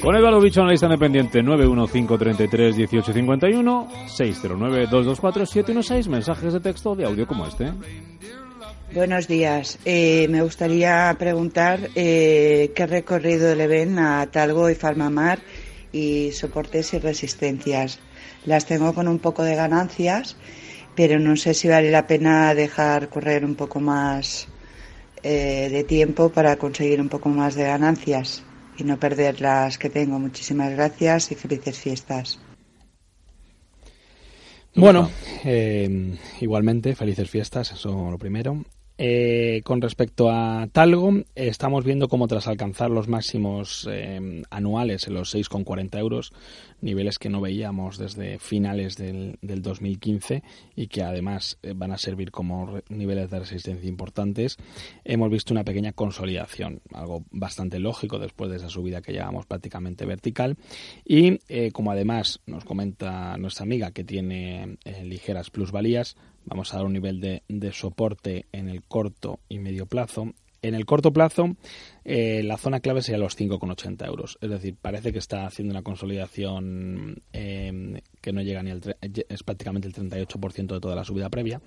Con 0.00 0.16
Eduardo 0.16 0.40
Bicho, 0.40 0.62
analista 0.62 0.86
independiente, 0.86 1.40
915331851, 1.40 4.08
609224716, 4.08 6.08
mensajes 6.08 6.52
de 6.52 6.60
texto 6.60 6.96
de 6.96 7.04
audio 7.04 7.26
como 7.26 7.46
este. 7.46 7.72
Buenos 8.92 9.28
días. 9.28 9.78
Eh, 9.84 10.26
me 10.28 10.42
gustaría 10.42 11.14
preguntar 11.16 11.78
eh, 11.94 12.72
qué 12.74 12.86
recorrido 12.88 13.54
le 13.54 13.68
ven 13.68 14.00
a 14.00 14.26
Talgo 14.32 14.68
y 14.68 14.74
Farmamar 14.74 15.38
y 15.92 16.32
soportes 16.32 16.92
y 16.94 16.98
resistencias. 16.98 18.00
Las 18.46 18.66
tengo 18.66 18.92
con 18.92 19.06
un 19.06 19.20
poco 19.20 19.44
de 19.44 19.54
ganancias, 19.54 20.36
pero 20.94 21.18
no 21.18 21.36
sé 21.36 21.54
si 21.54 21.68
vale 21.68 21.90
la 21.90 22.06
pena 22.06 22.54
dejar 22.54 23.08
correr 23.08 23.44
un 23.44 23.54
poco 23.54 23.80
más 23.80 24.48
eh, 25.22 25.68
de 25.70 25.84
tiempo 25.84 26.30
para 26.30 26.56
conseguir 26.56 27.00
un 27.00 27.08
poco 27.08 27.28
más 27.28 27.54
de 27.54 27.64
ganancias 27.64 28.42
y 28.76 28.84
no 28.84 28.98
perder 28.98 29.40
las 29.40 29.78
que 29.78 29.90
tengo. 29.90 30.18
Muchísimas 30.18 30.72
gracias 30.72 31.32
y 31.32 31.34
felices 31.34 31.78
fiestas. 31.78 32.40
Bueno, 34.74 35.10
igualmente, 36.40 36.94
felices 36.94 37.28
fiestas, 37.28 37.72
eso 37.72 38.10
lo 38.10 38.18
primero. 38.18 38.64
Eh, 39.02 39.62
con 39.64 39.80
respecto 39.80 40.28
a 40.30 40.68
Talgo, 40.70 41.10
estamos 41.34 41.86
viendo 41.86 42.06
cómo 42.06 42.28
tras 42.28 42.46
alcanzar 42.46 42.90
los 42.90 43.08
máximos 43.08 43.88
eh, 43.90 44.42
anuales 44.50 45.06
en 45.06 45.14
los 45.14 45.34
6,40 45.34 45.98
euros, 45.98 46.34
niveles 46.82 47.18
que 47.18 47.30
no 47.30 47.40
veíamos 47.40 47.96
desde 47.96 48.38
finales 48.38 48.98
del, 48.98 49.38
2015 49.40 50.42
y 50.76 50.88
que 50.88 51.02
además 51.02 51.56
eh, 51.62 51.72
van 51.74 51.92
a 51.92 51.96
servir 51.96 52.30
como 52.30 52.80
niveles 52.90 53.30
de 53.30 53.38
resistencia 53.38 53.88
importantes, 53.88 54.58
hemos 55.02 55.30
visto 55.30 55.54
una 55.54 55.64
pequeña 55.64 55.92
consolidación, 55.92 56.82
algo 56.92 57.24
bastante 57.30 57.78
lógico 57.78 58.18
después 58.18 58.50
de 58.50 58.58
esa 58.58 58.68
subida 58.68 59.00
que 59.00 59.12
llevamos 59.12 59.46
prácticamente 59.46 60.04
vertical. 60.04 60.58
Y 61.06 61.38
como 61.72 61.90
además 61.90 62.40
nos 62.44 62.66
comenta 62.66 63.38
nuestra 63.38 63.62
amiga 63.62 63.92
que 63.92 64.04
tiene 64.04 64.76
ligeras 65.02 65.48
plusvalías, 65.48 66.16
Vamos 66.50 66.74
a 66.74 66.78
dar 66.78 66.86
un 66.86 66.92
nivel 66.92 67.20
de, 67.20 67.72
soporte 67.72 68.46
en 68.50 68.68
el 68.68 68.82
corto 68.82 69.38
y 69.48 69.60
medio 69.60 69.86
plazo. 69.86 70.34
En 70.62 70.74
el 70.74 70.84
corto 70.84 71.12
plazo, 71.12 71.56
eh, 72.04 72.42
la 72.42 72.58
zona 72.58 72.80
clave 72.80 73.02
sería 73.02 73.18
los 73.18 73.38
5,80 73.38 74.06
euros. 74.06 74.36
Es 74.42 74.50
decir, 74.50 74.74
parece 74.74 75.12
que 75.12 75.20
está 75.20 75.46
haciendo 75.46 75.72
una 75.72 75.82
consolidación 75.82 77.22
eh, 77.32 78.02
que 78.20 78.32
no 78.32 78.42
llega 78.42 78.62
ni 78.64 78.72
al. 78.72 78.82
es 79.00 79.42
prácticamente 79.44 79.86
el 79.86 79.94
38% 79.94 80.74
de 80.74 80.80
toda 80.80 80.96
la 80.96 81.04
subida 81.04 81.30
previa. 81.30 81.62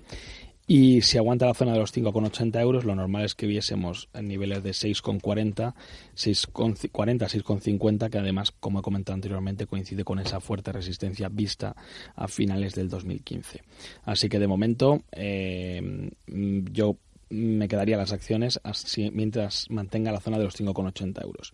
Y 0.66 1.02
si 1.02 1.18
aguanta 1.18 1.46
la 1.46 1.54
zona 1.54 1.74
de 1.74 1.78
los 1.78 1.94
5,80 1.94 2.60
euros, 2.60 2.84
lo 2.84 2.94
normal 2.94 3.24
es 3.24 3.34
que 3.34 3.46
viésemos 3.46 4.08
en 4.14 4.28
niveles 4.28 4.62
de 4.62 4.70
6,40, 4.70 5.74
6,40, 6.16 6.90
6,50, 6.90 8.08
que 8.08 8.18
además, 8.18 8.50
como 8.50 8.78
he 8.78 8.82
comentado 8.82 9.14
anteriormente, 9.14 9.66
coincide 9.66 10.04
con 10.04 10.18
esa 10.20 10.40
fuerte 10.40 10.72
resistencia 10.72 11.28
vista 11.28 11.76
a 12.16 12.28
finales 12.28 12.74
del 12.74 12.88
2015. 12.88 13.60
Así 14.04 14.30
que 14.30 14.38
de 14.38 14.46
momento, 14.46 15.02
eh, 15.12 16.10
yo 16.26 16.96
me 17.28 17.68
quedaría 17.68 17.96
las 17.96 18.12
acciones 18.12 18.60
mientras 19.12 19.68
mantenga 19.70 20.12
la 20.12 20.20
zona 20.20 20.38
de 20.38 20.44
los 20.44 20.58
5,80 20.58 21.22
euros. 21.22 21.52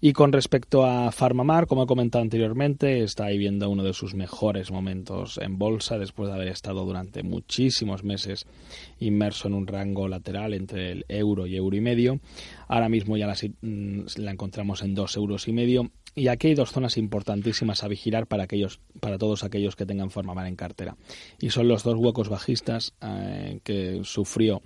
Y 0.00 0.12
con 0.12 0.32
respecto 0.32 0.86
a 0.86 1.10
Farmamar, 1.10 1.66
como 1.66 1.82
he 1.82 1.86
comentado 1.86 2.22
anteriormente, 2.22 3.02
está 3.02 3.24
ahí 3.24 3.36
viendo 3.36 3.68
uno 3.68 3.82
de 3.82 3.92
sus 3.92 4.14
mejores 4.14 4.70
momentos 4.70 5.38
en 5.42 5.58
bolsa 5.58 5.98
después 5.98 6.28
de 6.28 6.36
haber 6.36 6.48
estado 6.48 6.84
durante 6.84 7.24
muchísimos 7.24 8.04
meses 8.04 8.46
inmerso 9.00 9.48
en 9.48 9.54
un 9.54 9.66
rango 9.66 10.06
lateral 10.06 10.54
entre 10.54 10.92
el 10.92 11.04
euro 11.08 11.48
y 11.48 11.56
euro 11.56 11.76
y 11.76 11.80
medio. 11.80 12.20
Ahora 12.68 12.88
mismo 12.88 13.16
ya 13.16 13.26
la, 13.26 13.34
mm, 13.34 14.02
la 14.18 14.30
encontramos 14.30 14.82
en 14.82 14.94
dos 14.94 15.16
euros 15.16 15.48
y 15.48 15.52
medio 15.52 15.90
y 16.14 16.28
aquí 16.28 16.48
hay 16.48 16.54
dos 16.54 16.72
zonas 16.72 16.96
importantísimas 16.96 17.84
a 17.84 17.88
vigilar 17.88 18.26
para 18.26 18.44
aquellos, 18.44 18.80
para 19.00 19.18
todos 19.18 19.44
aquellos 19.44 19.76
que 19.76 19.86
tengan 19.86 20.10
Farmamar 20.10 20.46
en 20.46 20.56
cartera. 20.56 20.96
Y 21.40 21.50
son 21.50 21.68
los 21.68 21.84
dos 21.84 21.96
huecos 21.96 22.28
bajistas 22.28 22.94
eh, 23.00 23.60
que 23.62 24.00
sufrió 24.04 24.62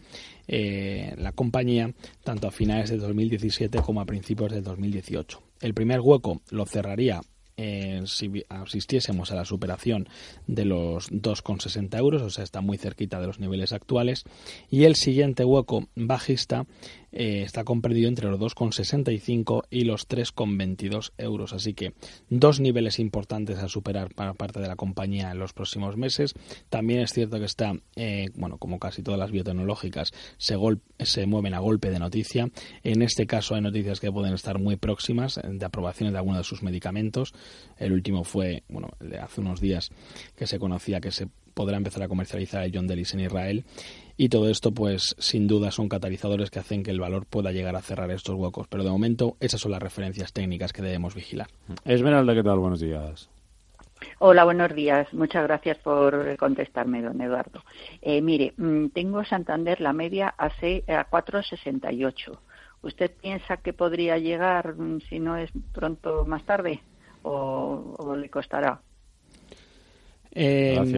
eh, 0.48 1.14
la 1.18 1.32
compañía 1.32 1.92
tanto 2.24 2.48
a 2.48 2.50
finales 2.50 2.90
de 2.90 2.98
2017 2.98 3.80
como 3.80 4.00
a 4.00 4.06
principios 4.06 4.52
del 4.52 4.64
2018. 4.64 5.42
El 5.60 5.74
primer 5.74 6.00
hueco 6.00 6.42
lo 6.50 6.66
cerraría 6.66 7.20
eh, 7.56 8.02
si 8.06 8.44
asistiésemos 8.48 9.30
a 9.30 9.34
la 9.34 9.44
superación 9.44 10.08
de 10.46 10.64
los 10.64 11.10
2,60 11.12 11.98
euros, 11.98 12.22
o 12.22 12.30
sea, 12.30 12.44
está 12.44 12.60
muy 12.60 12.78
cerquita 12.78 13.20
de 13.20 13.26
los 13.26 13.40
niveles 13.40 13.72
actuales. 13.72 14.24
Y 14.70 14.84
el 14.84 14.96
siguiente 14.96 15.44
hueco 15.44 15.88
bajista 15.94 16.66
eh, 17.12 17.42
está 17.42 17.64
comprendido 17.64 18.08
entre 18.08 18.28
los 18.28 18.40
2,65 18.40 19.64
y 19.70 19.84
los 19.84 20.08
3,22 20.08 21.12
euros. 21.18 21.52
Así 21.52 21.74
que 21.74 21.92
dos 22.28 22.60
niveles 22.60 22.98
importantes 22.98 23.58
a 23.58 23.68
superar 23.68 24.14
para 24.14 24.34
parte 24.34 24.60
de 24.60 24.68
la 24.68 24.76
compañía 24.76 25.30
en 25.30 25.38
los 25.38 25.52
próximos 25.52 25.96
meses. 25.96 26.34
También 26.70 27.00
es 27.00 27.12
cierto 27.12 27.38
que 27.38 27.44
está, 27.44 27.74
eh, 27.96 28.30
bueno, 28.34 28.58
como 28.58 28.78
casi 28.78 29.02
todas 29.02 29.20
las 29.20 29.30
biotecnológicas, 29.30 30.12
se, 30.38 30.56
se 30.98 31.26
mueven 31.26 31.54
a 31.54 31.60
golpe 31.60 31.90
de 31.90 31.98
noticia. 31.98 32.50
En 32.82 33.02
este 33.02 33.26
caso 33.26 33.54
hay 33.54 33.60
noticias 33.60 34.00
que 34.00 34.10
pueden 34.10 34.34
estar 34.34 34.58
muy 34.58 34.76
próximas 34.76 35.38
eh, 35.38 35.42
de 35.44 35.64
aprobaciones 35.64 36.12
de 36.12 36.18
algunos 36.18 36.38
de 36.38 36.44
sus 36.44 36.62
medicamentos. 36.62 37.34
El 37.78 37.92
último 37.92 38.24
fue, 38.24 38.64
bueno, 38.68 38.88
hace 39.20 39.40
unos 39.40 39.60
días 39.60 39.90
que 40.34 40.46
se 40.46 40.58
conocía 40.58 41.00
que 41.00 41.10
se 41.10 41.28
podrá 41.54 41.76
empezar 41.76 42.02
a 42.02 42.08
comercializar 42.08 42.62
el 42.64 42.72
John 42.74 42.86
Delis 42.86 43.14
en 43.14 43.20
Israel 43.20 43.64
y 44.16 44.28
todo 44.28 44.48
esto 44.48 44.72
pues 44.72 45.14
sin 45.18 45.46
duda 45.46 45.70
son 45.70 45.88
catalizadores 45.88 46.50
que 46.50 46.58
hacen 46.58 46.82
que 46.82 46.90
el 46.90 47.00
valor 47.00 47.26
pueda 47.26 47.52
llegar 47.52 47.76
a 47.76 47.82
cerrar 47.82 48.10
estos 48.10 48.36
huecos 48.36 48.66
pero 48.68 48.84
de 48.84 48.90
momento 48.90 49.36
esas 49.40 49.60
son 49.60 49.72
las 49.72 49.82
referencias 49.82 50.32
técnicas 50.32 50.72
que 50.72 50.82
debemos 50.82 51.14
vigilar 51.14 51.48
Esmeralda 51.84 52.34
¿qué 52.34 52.42
tal? 52.42 52.58
buenos 52.58 52.80
días 52.80 53.28
Hola, 54.18 54.44
buenos 54.44 54.74
días. 54.74 55.12
Muchas 55.12 55.44
gracias 55.44 55.78
por 55.78 56.36
contestarme, 56.36 57.02
don 57.02 57.20
Eduardo. 57.20 57.62
Eh, 58.00 58.20
mire, 58.20 58.52
mm, 58.56 58.88
tengo 58.88 59.24
Santander 59.24 59.80
la 59.80 59.92
media 59.92 60.34
a, 60.36 60.46
a 60.46 60.50
4,68. 60.50 62.38
¿Usted 62.82 63.12
piensa 63.20 63.58
que 63.58 63.72
podría 63.72 64.18
llegar, 64.18 64.74
mm, 64.74 65.00
si 65.08 65.18
no 65.18 65.36
es 65.36 65.50
pronto, 65.72 66.24
más 66.26 66.44
tarde? 66.44 66.80
¿O, 67.22 68.16
le 68.16 68.28
costará? 68.28 68.80
Eh, 70.32 70.96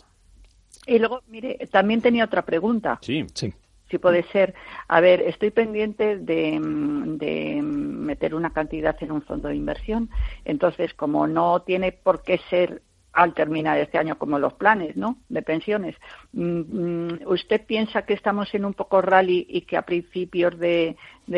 y 0.86 0.98
luego, 0.98 1.22
mire, 1.28 1.68
también 1.70 2.00
tenía 2.00 2.24
otra 2.24 2.42
pregunta. 2.42 2.98
Sí, 3.02 3.26
sí. 3.34 3.52
Si 3.90 3.98
puede 3.98 4.24
ser, 4.24 4.54
a 4.88 5.00
ver, 5.00 5.20
estoy 5.20 5.50
pendiente 5.50 6.16
de, 6.16 6.58
de 6.60 7.62
meter 7.62 8.34
una 8.34 8.50
cantidad 8.50 8.96
en 9.02 9.12
un 9.12 9.22
fondo 9.22 9.48
de 9.48 9.56
inversión, 9.56 10.10
entonces 10.44 10.94
como 10.94 11.26
no 11.26 11.62
tiene 11.62 11.92
por 11.92 12.22
qué 12.22 12.40
ser 12.50 12.82
al 13.14 13.32
terminar 13.32 13.78
este 13.78 13.96
año 13.96 14.18
como 14.18 14.38
los 14.38 14.54
planes, 14.54 14.96
¿no? 14.96 15.18
De 15.28 15.42
pensiones. 15.42 15.96
Mm, 16.32 16.60
mm, 16.60 17.18
¿Usted 17.26 17.64
piensa 17.64 18.02
que 18.02 18.14
estamos 18.14 18.52
en 18.54 18.64
un 18.64 18.74
poco 18.74 19.00
rally 19.00 19.46
y 19.48 19.62
que 19.62 19.76
a 19.76 19.82
principios 19.82 20.58
de, 20.58 20.96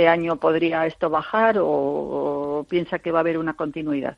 año 0.08 0.36
podría 0.36 0.86
esto 0.86 1.10
bajar 1.10 1.56
o, 1.60 2.66
piensa 2.68 2.98
que 2.98 3.12
va 3.12 3.18
a 3.18 3.20
haber 3.20 3.36
una 3.36 3.54
continuidad? 3.54 4.16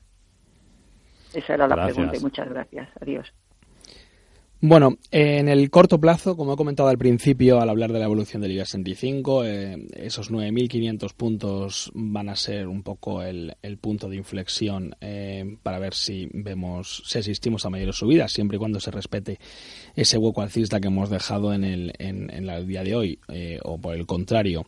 Esa 1.35 1.55
era 1.55 1.67
la 1.67 1.85
pregunta 1.85 2.17
y 2.17 2.21
muchas 2.21 2.49
gracias. 2.49 2.89
Adiós. 3.01 3.33
Bueno, 4.61 4.99
en 5.13 5.49
el 5.49 5.71
corto 5.71 6.01
plazo, 6.01 6.37
como 6.37 6.55
he 6.55 6.57
comentado 6.57 6.89
al 6.89 6.99
principio 6.99 7.61
al 7.61 7.71
hablar 7.71 7.93
de 7.93 8.01
la 8.01 8.07
evolución 8.07 8.43
del 8.43 8.51
IBEX 8.51 8.71
65, 8.71 9.45
eh, 9.45 9.87
esos 9.95 10.33
9.500 10.33 11.15
puntos 11.15 11.93
van 11.95 12.29
a 12.29 12.35
ser 12.35 12.67
un 12.67 12.83
poco 12.83 13.23
el, 13.23 13.55
punto 13.81 14.09
de 14.09 14.17
inflexión 14.17 14.97
eh, 15.01 15.59
para 15.63 15.79
ver 15.79 15.95
si 15.95 16.29
vemos, 16.33 17.05
si 17.07 17.21
asistimos 17.21 17.65
a 17.65 17.71
mayores 17.71 17.95
subidas, 17.95 18.33
siempre 18.33 18.57
y 18.57 18.59
cuando 18.59 18.81
se 18.81 18.91
respete 18.91 19.39
ese 19.97 20.19
hueco 20.19 20.43
alcista 20.43 20.81
que 20.81 20.89
hemos 20.89 21.11
dejado 21.11 21.53
en 21.53 21.65
el, 21.65 21.93
en, 21.99 22.31
el 22.31 22.67
día 22.67 22.83
de 22.83 22.95
hoy, 22.95 23.19
eh, 23.29 23.59
o 23.63 23.79
por 23.79 23.95
el 23.95 24.07
contrario, 24.07 24.67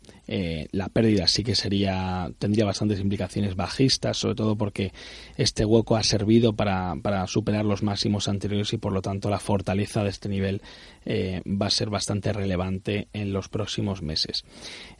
la 0.72 0.88
pérdida 0.88 1.26
sí 1.26 1.42
que 1.42 1.56
sería, 1.56 2.30
tendría 2.38 2.64
bastantes 2.64 3.00
implicaciones 3.00 3.56
bajistas, 3.56 4.16
sobre 4.16 4.36
todo 4.36 4.56
porque 4.56 4.92
este 5.36 5.64
hueco 5.64 5.96
ha 5.96 6.04
servido 6.04 6.52
para, 6.52 6.94
para 7.02 7.26
superar 7.26 7.64
los 7.64 7.82
máximos 7.82 8.28
anteriores 8.28 8.72
y 8.72 8.78
por 8.78 8.92
lo 8.92 9.02
tanto 9.02 9.28
la 9.28 9.40
fortaleza 9.40 10.04
de 10.04 10.10
este 10.10 10.28
nivel 10.28 10.62
eh, 11.04 11.42
va 11.46 11.66
a 11.66 11.70
ser 11.70 11.90
bastante 11.90 12.32
relevante 12.32 13.08
en 13.12 13.32
los 13.32 13.48
próximos 13.48 14.02
meses. 14.02 14.44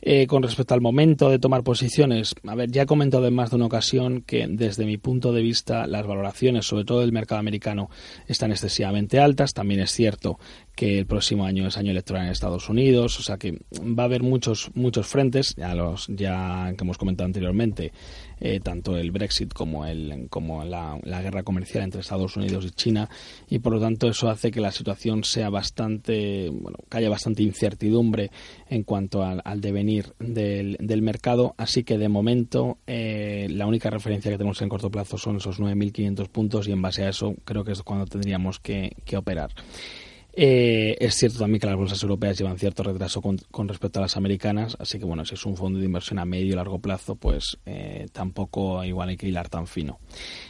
Eh, 0.01 0.27
con 0.27 0.43
respecto 0.43 0.73
al 0.73 0.81
momento 0.81 1.29
de 1.29 1.39
tomar 1.39 1.63
posiciones, 1.63 2.35
a 2.47 2.55
ver, 2.55 2.71
ya 2.71 2.83
he 2.83 2.85
comentado 2.85 3.27
en 3.27 3.35
más 3.35 3.51
de 3.51 3.57
una 3.57 3.67
ocasión 3.67 4.21
que 4.21 4.47
desde 4.49 4.85
mi 4.85 4.97
punto 4.97 5.31
de 5.31 5.41
vista 5.41 5.87
las 5.87 6.05
valoraciones, 6.05 6.65
sobre 6.65 6.85
todo 6.85 7.01
del 7.01 7.11
mercado 7.11 7.39
americano, 7.39 7.89
están 8.27 8.51
excesivamente 8.51 9.19
altas. 9.19 9.53
También 9.53 9.79
es 9.79 9.91
cierto 9.91 10.20
que 10.75 10.99
el 10.99 11.05
próximo 11.05 11.45
año 11.45 11.67
es 11.67 11.77
año 11.77 11.91
electoral 11.91 12.25
en 12.25 12.31
Estados 12.31 12.69
Unidos, 12.69 13.19
o 13.19 13.23
sea 13.23 13.37
que 13.37 13.59
va 13.81 14.03
a 14.03 14.05
haber 14.05 14.23
muchos 14.23 14.71
muchos 14.73 15.07
frentes, 15.07 15.53
ya 15.55 15.75
los 15.75 16.07
ya 16.07 16.73
que 16.77 16.83
hemos 16.83 16.97
comentado 16.97 17.25
anteriormente, 17.25 17.91
eh, 18.39 18.59
tanto 18.61 18.97
el 18.97 19.11
Brexit 19.11 19.53
como 19.53 19.85
el 19.85 20.27
como 20.29 20.63
la, 20.63 20.97
guerra 21.21 21.43
comercial 21.43 21.83
entre 21.83 22.01
Estados 22.01 22.37
Unidos 22.37 22.65
y 22.65 22.71
China 22.71 23.09
y 23.47 23.59
por 23.59 23.73
lo 23.73 23.79
tanto 23.79 24.07
eso 24.07 24.29
hace 24.29 24.49
que 24.49 24.59
la 24.59 24.71
situación 24.71 25.23
sea 25.23 25.49
bastante 25.49 26.49
bueno 26.49 26.79
que 26.89 26.97
haya 26.97 27.09
bastante 27.09 27.43
incertidumbre 27.43 28.31
en 28.69 28.83
cuanto 28.83 29.23
al, 29.23 29.61
devenir 29.61 30.13
del, 30.17 30.77
del, 30.79 31.01
mercado 31.03 31.53
así 31.57 31.83
que 31.83 31.99
de 31.99 32.09
momento 32.09 32.79
eh, 32.87 33.47
la 33.51 33.67
única 33.67 33.89
referencia 33.89 34.31
que 34.31 34.37
tenemos 34.37 34.61
en 34.61 34.69
corto 34.69 34.89
plazo 34.89 35.17
son 35.17 35.37
esos 35.37 35.59
9.500 35.59 36.27
puntos 36.29 36.67
y 36.67 36.71
en 36.71 36.81
base 36.81 37.03
a 37.03 37.09
eso 37.09 37.35
creo 37.45 37.63
que 37.63 37.73
es 37.73 37.83
cuando 37.83 38.05
tendríamos 38.05 38.59
que 38.59 38.91
operar. 39.15 39.51
Eh, 40.33 40.95
es 40.99 41.15
cierto 41.15 41.39
también 41.39 41.59
que 41.59 41.67
las 41.67 41.75
bolsas 41.75 42.01
europeas 42.03 42.37
llevan 42.37 42.57
cierto 42.57 42.83
retraso 42.83 43.21
con, 43.21 43.67
respecto 43.67 43.99
a 43.99 44.03
las 44.03 44.15
americanas, 44.15 44.77
así 44.79 44.97
que 44.97 45.05
bueno, 45.05 45.25
si 45.25 45.35
es 45.35 45.45
un 45.45 45.57
fondo 45.57 45.79
de 45.79 45.85
inversión 45.85 46.19
a 46.19 46.25
medio 46.25 46.53
y 46.53 46.55
largo 46.55 46.79
plazo, 46.79 47.15
pues 47.15 47.57
eh, 47.65 48.07
tampoco 48.13 48.83
igual 48.83 49.09
hay 49.09 49.17
que 49.17 49.27
hilar 49.27 49.49
tan 49.49 49.67
fino. 49.67 49.99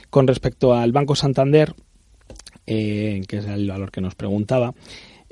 Con 0.10 0.28
respecto 0.28 0.74
al 0.74 0.92
Banco 0.92 1.16
Santander, 1.16 1.74
eh, 2.68 3.22
que 3.28 3.38
es 3.38 3.46
el 3.46 3.68
valor 3.68 3.92
que 3.92 4.02
nos 4.02 4.14
preguntaba, 4.16 4.74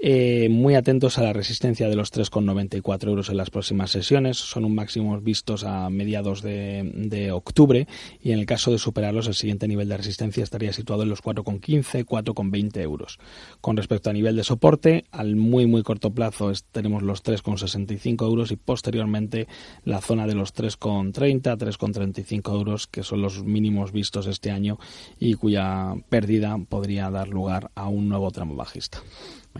eh, 0.01 0.47
muy 0.49 0.75
atentos 0.75 1.17
a 1.17 1.23
la 1.23 1.33
resistencia 1.33 1.89
de 1.89 1.95
los 1.95 2.13
3,94 2.13 3.07
euros 3.07 3.29
en 3.29 3.37
las 3.37 3.49
próximas 3.49 3.91
sesiones. 3.91 4.37
Son 4.37 4.63
un 4.63 4.73
máximo 4.73 5.19
vistos 5.19 5.65
a 5.65 5.89
mediados 5.89 6.41
de, 6.41 7.29
octubre 7.33 7.87
y 8.21 8.31
en 8.31 8.39
el 8.39 8.45
caso 8.45 8.71
de 8.71 8.77
superarlos 8.77 9.27
el 9.27 9.33
siguiente 9.33 9.67
nivel 9.67 9.89
de 9.89 9.97
resistencia 9.97 10.43
estaría 10.43 10.71
situado 10.73 11.03
en 11.03 11.09
los 11.09 11.21
4,15, 11.21 12.05
4,20 12.05 12.81
euros. 12.81 13.19
Con 13.61 13.75
respecto 13.75 14.09
a 14.09 14.13
nivel 14.13 14.35
de 14.35 14.43
soporte, 14.43 15.05
al 15.11 15.35
muy 15.35 15.65
muy 15.67 15.83
corto 15.83 16.11
plazo 16.11 16.51
tenemos 16.71 17.03
los 17.03 17.23
3,65 17.23 18.25
euros 18.25 18.51
y 18.51 18.55
posteriormente 18.55 19.47
la 19.83 20.01
zona 20.01 20.27
de 20.27 20.35
los 20.35 20.55
3,30, 20.55 21.57
3,35 21.57 22.53
euros 22.53 22.87
que 22.87 23.03
son 23.03 23.21
los 23.21 23.43
mínimos 23.43 23.91
vistos 23.91 24.27
este 24.27 24.51
año 24.51 24.79
y 25.19 25.33
cuya 25.33 25.93
pérdida 26.09 26.57
podría 26.69 27.09
dar 27.09 27.27
lugar 27.27 27.71
a 27.75 27.89
un 27.89 28.07
nuevo 28.07 28.31
tramo 28.31 28.55
bajista. 28.55 29.01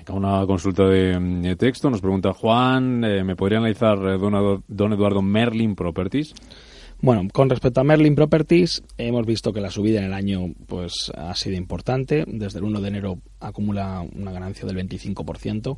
Una 0.10 0.46
consulta 0.46 0.88
de, 0.88 1.56
texto. 1.58 1.90
Nos 1.90 2.02
pregunta 2.02 2.34
Juan, 2.34 3.04
eh, 3.04 3.24
¿me 3.24 3.36
podría 3.36 3.60
analizar 3.60 3.98
eh, 4.00 4.18
don, 4.18 4.64
don 4.68 4.94
Eduardo 4.94 5.22
Merlin 5.22 5.76
Properties? 5.76 6.34
Bueno, 7.02 7.28
con 7.32 7.50
respecto 7.50 7.80
a 7.80 7.84
Merlin 7.84 8.16
Properties, 8.16 8.84
hemos 8.98 9.26
visto 9.26 9.54
que 9.54 9.62
la 9.62 9.72
subida 9.72 10.00
en 10.00 10.06
el 10.06 10.14
año 10.14 10.54
pues 10.68 11.12
ha 11.16 11.34
sido 11.36 11.56
importante. 11.56 12.26
Desde 12.28 12.60
el 12.60 12.66
1 12.66 12.82
de 12.82 12.88
enero 12.88 13.20
acumula 13.40 14.06
una 14.16 14.32
ganancia 14.32 14.66
del 14.66 14.78
25% 14.78 15.78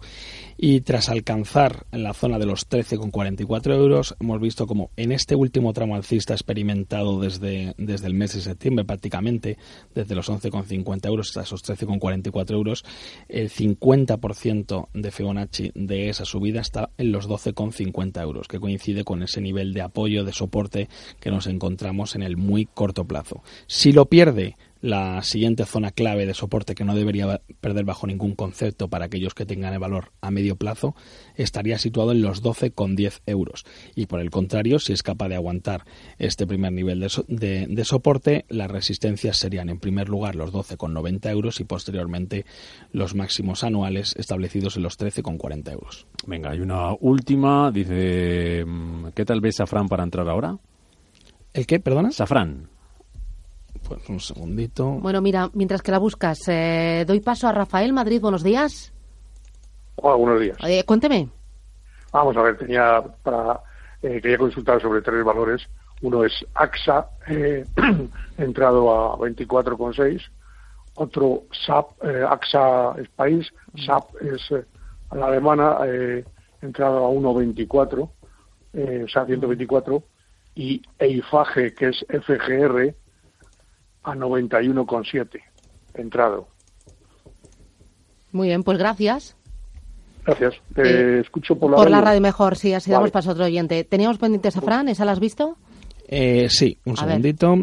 y 0.58 0.82
tras 0.82 1.10
alcanzar 1.10 1.86
la 1.91 2.13
zona 2.13 2.39
de 2.39 2.45
los 2.45 2.69
13,44 2.69 3.74
euros, 3.74 4.15
hemos 4.19 4.41
visto 4.41 4.67
como 4.67 4.91
en 4.97 5.12
este 5.12 5.36
último 5.36 5.74
tramo 5.74 5.95
alcista 5.95 6.34
experimentado 6.34 7.19
desde, 7.19 7.74
desde 7.78 8.08
el 8.08 8.13
mes 8.13 8.34
de 8.34 8.41
septiembre 8.41 8.86
prácticamente, 8.86 9.58
desde 9.93 10.15
los 10.15 10.30
11,50 10.30 11.08
euros 11.08 11.30
hasta 11.30 11.41
esos 11.41 11.63
13,44 11.63 12.52
euros, 12.52 12.86
el 13.28 13.50
50% 13.50 14.88
de 14.93 15.12
Fibonacci 15.12 15.71
de 15.76 16.10
esa 16.10 16.26
subida 16.26 16.62
está 16.62 16.89
en 16.97 17.12
los 17.12 17.30
12,50 17.30 18.21
euros, 18.21 18.47
que 18.47 18.60
coincide 18.60 19.04
con 19.04 19.24
ese 19.24 19.41
nivel 19.41 19.74
de 19.74 19.82
apoyo, 19.82 20.24
de 20.24 20.34
soporte 20.34 20.89
que 21.19 21.32
nos 21.32 21.47
encontramos 21.47 22.15
en 22.15 22.24
el 22.24 22.38
muy 22.38 22.65
corto 22.65 23.06
plazo. 23.06 23.43
Si 23.67 23.91
lo 23.91 24.06
pierde, 24.06 24.56
la 24.82 25.22
siguiente 25.24 25.65
zona 25.65 25.91
clave 25.91 26.26
de 26.26 26.34
soporte 26.34 26.76
que 26.76 26.84
no 26.84 26.96
debería 26.96 27.41
perder 27.62 27.86
bajo 27.86 28.08
ningún 28.08 28.36
concepto 28.36 28.88
para 28.89 29.06
aquellos 29.06 29.34
que 29.34 29.46
tengan 29.46 29.74
el 29.74 29.80
valor 29.80 30.12
a 30.22 30.32
medio 30.32 30.56
plazo 30.56 30.96
estaría 31.36 31.78
situado 31.78 32.12
en 32.12 32.22
los 32.22 32.44
12,10 32.44 33.22
euros. 33.28 33.65
Y 33.96 34.08
por 34.08 34.20
el 34.20 34.30
contrario, 34.30 34.80
si 34.80 34.94
es 34.94 35.04
capaz 35.04 35.30
de 35.30 35.36
aguantar 35.36 35.86
este 36.17 36.48
primer 36.48 36.74
nivel 36.74 37.08
de, 37.28 37.67
de 37.67 37.86
soporte, 37.86 38.46
las 38.50 38.70
resistencias 38.70 39.38
serían 39.38 39.70
en 39.70 39.80
primer 39.80 40.10
lugar 40.10 40.36
los 40.36 40.52
12,90 40.52 41.30
euros 41.30 41.60
y 41.60 41.63
posteriormente 41.63 42.46
los 42.91 43.15
máximos 43.15 43.63
anuales 43.63 44.15
establecidos 44.17 44.78
en 44.78 44.84
los 44.84 45.00
13,40 45.00 45.72
euros. 45.72 46.08
Venga, 46.26 46.52
hay 46.52 46.60
una 46.60 46.94
última. 47.00 47.72
Dice, 47.72 48.63
mm, 48.65 49.08
¿qué 49.15 49.26
tal 49.26 49.41
ves 49.41 49.58
Safran 49.58 49.88
para 49.88 50.04
entrar 50.04 50.28
ahora? 50.28 50.58
¿El 51.54 51.67
qué, 51.67 51.80
perdona? 51.80 52.12
Safran. 52.12 52.71
Pues 53.92 54.08
un 54.08 54.22
segundito. 54.22 54.86
Bueno, 54.86 55.20
mira, 55.20 55.50
mientras 55.54 55.82
que 55.82 55.92
la 55.92 55.98
buscas, 55.98 56.40
eh, 56.48 57.04
doy 57.06 57.20
paso 57.20 57.50
a 57.50 57.52
Rafael 57.52 57.92
Madrid. 57.92 58.22
Buenos 58.22 58.42
días. 58.42 58.94
Hola, 59.98 60.16
buenos 60.16 60.40
días. 60.40 60.58
Eh, 60.64 60.86
cuénteme. 60.86 61.28
Vamos 62.14 62.38
a 62.38 62.42
ver, 62.42 62.58
tenía 62.58 63.04
para 63.22 63.60
eh, 64.02 64.22
quería 64.22 64.38
consultar 64.38 64.82
sobre 64.82 65.02
tres 65.02 65.26
valores. 65.26 65.68
Uno 66.02 66.24
es 66.24 66.32
AXA, 66.54 67.06
entrado 68.38 68.96
a 68.96 69.18
24,6. 69.18 70.22
Otro 70.96 71.44
SAP, 71.66 71.88
AXA 72.30 72.96
es 72.98 73.10
país. 73.10 73.54
SAP 73.76 74.06
es 74.22 74.52
la 75.12 75.26
alemana, 75.26 75.80
entrado 76.62 77.08
a 77.08 77.10
1,24, 77.10 78.00
o 78.00 79.08
sea, 79.10 79.26
124 79.26 80.02
y 80.56 80.82
EIFAGE, 80.98 81.74
que 81.74 81.90
es 81.90 82.06
FGR, 82.08 82.96
a 84.04 84.16
91,7 84.16 85.42
entrado. 85.94 86.48
Muy 88.32 88.48
bien, 88.48 88.64
pues 88.64 88.78
gracias. 88.78 89.36
Gracias. 90.26 90.56
Te 90.76 91.20
escucho 91.20 91.58
por 91.58 91.72
la 91.72 91.78
por 91.78 91.86
radio. 91.86 91.98
la 91.98 92.02
radio 92.02 92.22
mejor, 92.22 92.56
sí, 92.56 92.74
así 92.74 92.92
damos 92.92 93.12
paso 93.12 93.30
a 93.30 93.34
otro 93.34 93.46
oyente. 93.46 93.84
¿Teníamos 93.84 94.18
pendientes 94.18 94.56
a 94.56 94.62
Fran? 94.62 94.88
¿Esa 94.88 95.06
la 95.06 95.12
has 95.12 95.20
visto? 95.20 95.58
Eh, 96.12 96.47
sí, 96.50 96.78
un 96.84 96.97
segundito. 96.97 97.56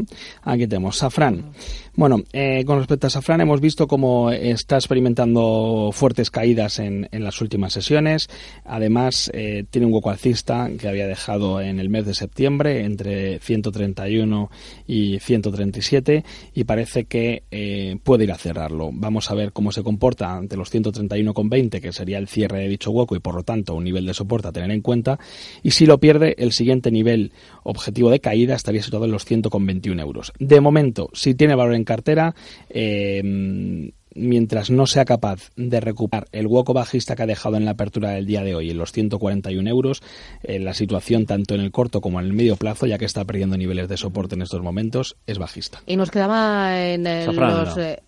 Aquí 0.42 0.66
tenemos 0.66 0.96
Safran. 0.96 1.52
Bueno, 1.98 2.22
eh, 2.32 2.64
con 2.64 2.78
respecto 2.78 3.08
a 3.08 3.10
Safran 3.10 3.40
hemos 3.40 3.60
visto 3.60 3.88
cómo 3.88 4.30
está 4.30 4.76
experimentando 4.76 5.90
fuertes 5.92 6.30
caídas 6.30 6.78
en, 6.78 7.08
las 7.10 7.40
últimas 7.40 7.72
sesiones. 7.72 8.28
Además, 8.64 9.32
eh, 9.34 9.64
tiene 9.68 9.88
un 9.88 9.92
hueco 9.92 10.08
alcista 10.08 10.70
que 10.78 10.86
había 10.86 11.08
dejado 11.08 11.60
en 11.60 11.80
el 11.80 11.88
mes 11.88 12.06
de 12.06 12.14
septiembre 12.14 12.84
entre 12.84 13.40
131 13.40 14.48
y 14.86 15.18
137 15.18 16.24
y 16.54 16.62
parece 16.62 17.06
que 17.06 17.42
eh, 17.50 17.98
puede 18.04 18.22
ir 18.24 18.30
a 18.30 18.38
cerrarlo. 18.38 18.90
Vamos 18.92 19.32
a 19.32 19.34
ver 19.34 19.52
cómo 19.52 19.72
se 19.72 19.82
comporta 19.82 20.36
ante 20.36 20.56
los 20.56 20.72
131,20 20.72 21.80
que 21.80 21.92
sería 21.92 22.18
el 22.18 22.28
cierre 22.28 22.60
de 22.60 22.68
dicho 22.68 22.92
hueco 22.92 23.16
y 23.16 23.18
por 23.20 23.34
lo 23.34 23.42
tanto 23.42 23.74
un 23.74 23.82
nivel 23.82 24.06
de 24.06 24.14
soporte 24.14 24.46
a 24.46 24.52
tener 24.52 24.70
en 24.70 24.82
cuenta. 24.82 25.18
Y 25.64 25.72
si 25.72 25.84
lo 25.84 25.98
pierde, 25.98 26.36
el 26.38 26.52
siguiente 26.52 26.92
nivel 26.92 27.32
objetivo 27.64 28.08
de 28.08 28.20
caída 28.20 28.37
estaría 28.46 28.82
situado 28.82 29.04
en 29.06 29.12
los 29.12 29.26
100,21 29.28 30.00
euros. 30.00 30.32
De 30.38 30.60
momento, 30.60 31.10
si 31.12 31.34
tiene 31.34 31.54
valor 31.54 31.74
en 31.74 31.84
cartera, 31.84 32.34
eh, 32.70 33.92
mientras 34.14 34.70
no 34.70 34.86
sea 34.86 35.04
capaz 35.04 35.50
de 35.56 35.80
recuperar 35.80 36.26
el 36.32 36.46
hueco 36.46 36.74
bajista 36.74 37.16
que 37.16 37.22
ha 37.22 37.26
dejado 37.26 37.56
en 37.56 37.64
la 37.64 37.72
apertura 37.72 38.10
del 38.10 38.26
día 38.26 38.42
de 38.42 38.54
hoy 38.54 38.70
en 38.70 38.78
los 38.78 38.92
141 38.92 39.68
euros, 39.68 40.02
eh, 40.42 40.58
la 40.58 40.74
situación 40.74 41.26
tanto 41.26 41.54
en 41.54 41.60
el 41.60 41.70
corto 41.70 42.00
como 42.00 42.20
en 42.20 42.26
el 42.26 42.32
medio 42.32 42.56
plazo, 42.56 42.86
ya 42.86 42.98
que 42.98 43.04
está 43.04 43.24
perdiendo 43.24 43.56
niveles 43.56 43.88
de 43.88 43.96
soporte 43.96 44.34
en 44.34 44.42
estos 44.42 44.62
momentos, 44.62 45.16
es 45.26 45.38
bajista. 45.38 45.82
Y 45.86 45.96
nos 45.96 46.10
quedaba 46.10 46.84
en 46.84 47.04
los... 47.04 47.36
No. 47.36 47.82
Eh, 47.82 48.02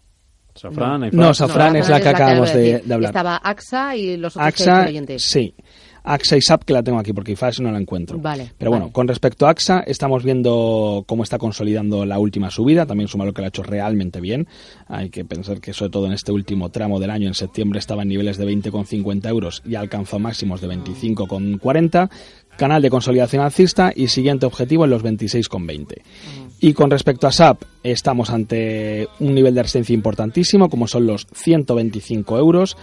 Safran, 0.52 1.10
no, 1.12 1.32
Safran 1.32 1.76
es 1.76 1.88
la 1.88 2.00
que 2.00 2.08
acabamos 2.08 2.52
de, 2.52 2.80
de, 2.80 2.94
hablar. 2.94 3.10
Estaba 3.10 3.36
AXA 3.36 3.96
y 3.96 4.16
los 4.16 4.36
otros 4.36 4.48
AXA. 4.48 4.88
Sí. 5.16 5.54
AXA 6.02 6.36
y 6.36 6.42
SAP 6.42 6.64
que 6.64 6.72
la 6.72 6.82
tengo 6.82 6.98
aquí 6.98 7.12
porque 7.12 7.32
IFAS 7.32 7.60
no 7.60 7.70
la 7.70 7.78
encuentro. 7.78 8.18
Vale, 8.18 8.52
Pero 8.58 8.70
bueno, 8.70 8.86
vale. 8.86 8.92
con 8.92 9.08
respecto 9.08 9.46
a 9.46 9.50
AXA, 9.50 9.80
estamos 9.80 10.24
viendo 10.24 11.04
cómo 11.06 11.22
está 11.22 11.38
consolidando 11.38 12.04
la 12.04 12.18
última 12.18 12.50
subida. 12.50 12.86
También 12.86 13.06
es 13.06 13.14
un 13.14 13.18
valor 13.20 13.34
que 13.34 13.42
lo 13.42 13.46
ha 13.46 13.48
hecho 13.48 13.62
realmente 13.62 14.20
bien. 14.20 14.46
Hay 14.88 15.10
que 15.10 15.24
pensar 15.24 15.60
que, 15.60 15.72
sobre 15.72 15.90
todo 15.90 16.06
en 16.06 16.12
este 16.12 16.32
último 16.32 16.70
tramo 16.70 17.00
del 17.00 17.10
año, 17.10 17.28
en 17.28 17.34
septiembre, 17.34 17.78
estaba 17.78 18.02
en 18.02 18.08
niveles 18.08 18.38
de 18.38 18.46
20,50 18.46 19.28
euros 19.28 19.62
y 19.66 19.74
alcanzó 19.74 20.18
máximos 20.18 20.60
de 20.60 20.68
25,40. 20.68 22.10
Canal 22.56 22.82
de 22.82 22.90
consolidación 22.90 23.42
alcista 23.42 23.92
y 23.94 24.08
siguiente 24.08 24.44
objetivo 24.44 24.84
en 24.84 24.90
los 24.90 25.02
26,20. 25.02 26.02
Y 26.60 26.74
con 26.74 26.90
respecto 26.90 27.26
a 27.26 27.32
SAP, 27.32 27.62
estamos 27.82 28.28
ante 28.30 29.08
un 29.18 29.34
nivel 29.34 29.54
de 29.54 29.62
resistencia 29.62 29.94
importantísimo, 29.94 30.68
como 30.68 30.86
son 30.86 31.06
los 31.06 31.26
125 31.32 32.36
euros. 32.38 32.76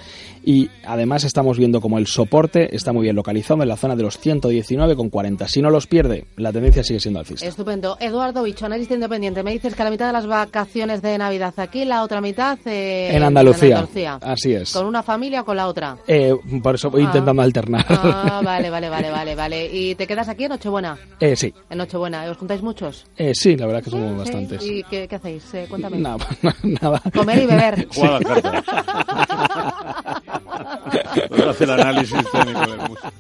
Y 0.44 0.70
además 0.86 1.24
estamos 1.26 1.60
viendo 1.60 1.80
como 1.82 1.98
el 2.00 2.08
soporte 2.08 2.76
está 2.76 2.92
muy 2.94 3.04
bien 3.04 3.16
localizado 3.16 3.62
en 3.62 3.70
la 3.70 3.76
zona 3.78 3.96
de 3.96 4.02
los 4.04 4.20
119,40. 4.20 5.48
Si 5.48 5.62
no 5.62 5.70
los 5.70 5.88
pierde, 5.88 6.26
la 6.38 6.52
tendencia 6.52 6.84
sigue 6.84 7.00
siendo 7.00 7.20
alcista. 7.20 7.46
Estupendo. 7.46 7.98
Eduardo 8.00 8.44
Bicho, 8.44 8.66
analista 8.66 8.94
independiente. 8.96 9.44
Me 9.44 9.52
dices 9.52 9.76
que 9.76 9.84
la 9.84 9.92
mitad 9.92 10.08
de 10.08 10.14
las 10.14 10.26
vacaciones 10.26 11.02
de 11.02 11.18
Navidad 11.18 11.54
aquí, 11.58 11.86
la 11.86 12.02
otra 12.04 12.22
mitad 12.22 12.58
eh, 12.66 13.10
en, 13.16 13.24
Andalucía. 13.24 13.68
en 13.68 13.74
Andalucía. 13.76 14.16
Así 14.22 14.54
es. 14.54 14.72
¿Con 14.74 14.86
una 14.88 15.04
familia 15.04 15.42
o 15.42 15.46
con 15.46 15.58
la 15.58 15.68
otra? 15.68 15.98
Eh, 16.08 16.34
por 16.64 16.76
eso 16.76 16.90
voy 16.90 17.02
Ah. 17.04 17.06
intentando 17.06 17.42
alternar. 17.42 17.86
Ah, 17.90 18.42
vale, 18.44 18.70
vale, 18.70 18.90
vale, 18.90 19.12
vale, 19.12 19.36
vale. 19.36 19.70
¿Y 19.72 19.96
te 19.96 20.08
quedas 20.08 20.30
aquí 20.30 20.46
en 20.46 20.50
Nochebuena? 20.50 20.98
Eh, 21.20 21.36
sí. 21.36 21.54
En 21.70 21.78
Nochebuena. 21.78 22.24
¿Os 22.32 22.38
juntáis 22.38 22.62
muchos? 22.64 23.06
Eh, 23.18 23.34
sí, 23.36 23.56
la 23.58 23.67
verdad 23.68 23.84
que 23.84 23.90
somos 23.90 24.12
Sí. 24.12 24.18
bastantes. 24.18 24.66
¿Y 24.66 24.84
qué, 24.84 25.08
qué 25.08 25.16
hacéis? 25.16 25.54
Eh, 25.54 25.66
cuéntame. 25.70 25.98
Nada, 25.98 26.18
nada. 26.64 27.02
Comer 27.14 27.44
y 27.44 27.46
beber. 27.46 27.88
Jugar 27.94 28.14
a 28.16 28.20
las 28.20 28.42
cartas. 28.42 28.64
Puedo 31.30 31.50
hacer 31.50 31.72
análisis 31.72 32.18
técnico 32.32 32.60
del 32.62 32.78
músico. 32.78 33.12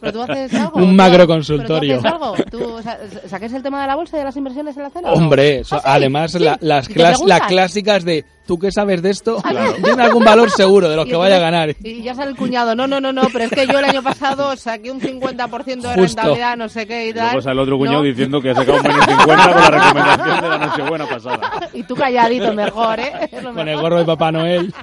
¿Pero 0.00 0.12
tú 0.12 0.22
haces 0.22 0.54
algo? 0.54 0.78
Un 0.78 0.82
¿Tú- 0.86 0.92
macro 0.92 1.12
¿pero 1.12 1.26
tú 1.26 1.32
consultorio. 1.32 1.98
haces 1.98 2.12
algo? 2.12 2.34
¿Tú 2.50 2.82
sa- 2.82 2.98
saques 3.28 3.52
el 3.52 3.62
tema 3.62 3.80
de 3.82 3.86
la 3.88 3.96
bolsa 3.96 4.16
y 4.16 4.18
de 4.20 4.24
las 4.24 4.36
inversiones 4.36 4.76
en 4.76 4.82
la 4.84 4.90
cena? 4.90 5.12
Hombre, 5.12 5.60
¿Ah, 5.60 5.64
sí? 5.64 5.76
además 5.84 6.32
Sí. 6.32 6.38
la- 6.40 6.58
las, 6.60 6.88
¿Y 6.88 6.94
te 6.94 7.00
clas- 7.00 7.24
las 7.26 7.40
clásicas 7.42 8.04
de 8.04 8.24
¿tú 8.46 8.58
qué 8.58 8.70
sabes 8.72 9.02
de 9.02 9.10
esto? 9.10 9.36
Claro. 9.42 9.74
Tiene 9.84 10.02
algún 10.02 10.24
valor 10.24 10.50
seguro 10.50 10.88
de 10.88 10.96
los 10.96 11.06
Y 11.06 11.10
que 11.10 11.16
vaya 11.16 11.36
a 11.36 11.40
ganar. 11.40 11.74
Y 11.82 12.02
ya 12.02 12.14
sale 12.14 12.30
el 12.30 12.36
cuñado, 12.36 12.74
no, 12.74 12.86
no, 12.86 13.00
no, 13.00 13.12
no, 13.12 13.22
pero 13.32 13.44
es 13.44 13.50
que 13.50 13.66
yo 13.66 13.78
el 13.78 13.84
año 13.84 14.02
pasado 14.02 14.54
saqué 14.56 14.90
un 14.90 15.00
50% 15.00 15.64
de 15.64 15.94
Justo. 15.94 15.96
rentabilidad, 15.98 16.56
no 16.56 16.68
sé 16.68 16.86
qué 16.86 17.06
y 17.06 17.08
Y 17.10 17.12
luego 17.12 17.28
tal. 17.30 17.42
sale 17.42 17.52
el 17.54 17.58
otro 17.60 17.78
cuñado 17.78 17.98
No. 17.98 18.02
diciendo 18.04 18.40
que 18.40 18.50
ha 18.50 18.54
sacado 18.54 18.78
un 18.78 18.82
menos 18.84 19.04
50 19.06 19.26
con 19.52 19.62
la 19.62 19.70
recomendación 19.70 20.40
de 20.40 20.48
la 20.48 20.58
Nochebuena 20.58 21.06
pasada. 21.08 21.68
Y 21.72 21.82
tú 21.84 21.94
calladito 21.94 22.52
mejor, 22.54 23.00
¿eh? 23.00 23.12
Lo 23.42 23.50
Con 23.54 23.58
el 23.60 23.64
mejor. 23.66 23.82
gorro 23.82 23.98
de 23.98 24.04
Papá 24.04 24.32
Noel. 24.32 24.72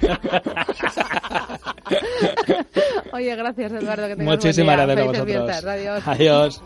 Oye, 3.12 3.34
gracias 3.36 3.72
Eduardo, 3.72 4.06
que 4.08 4.16
Muchísimas 4.16 4.76
gracias 4.76 4.98
a 4.98 5.04
vosotros. 5.24 5.64
Adiós. 5.64 6.02
Adiós. 6.06 6.62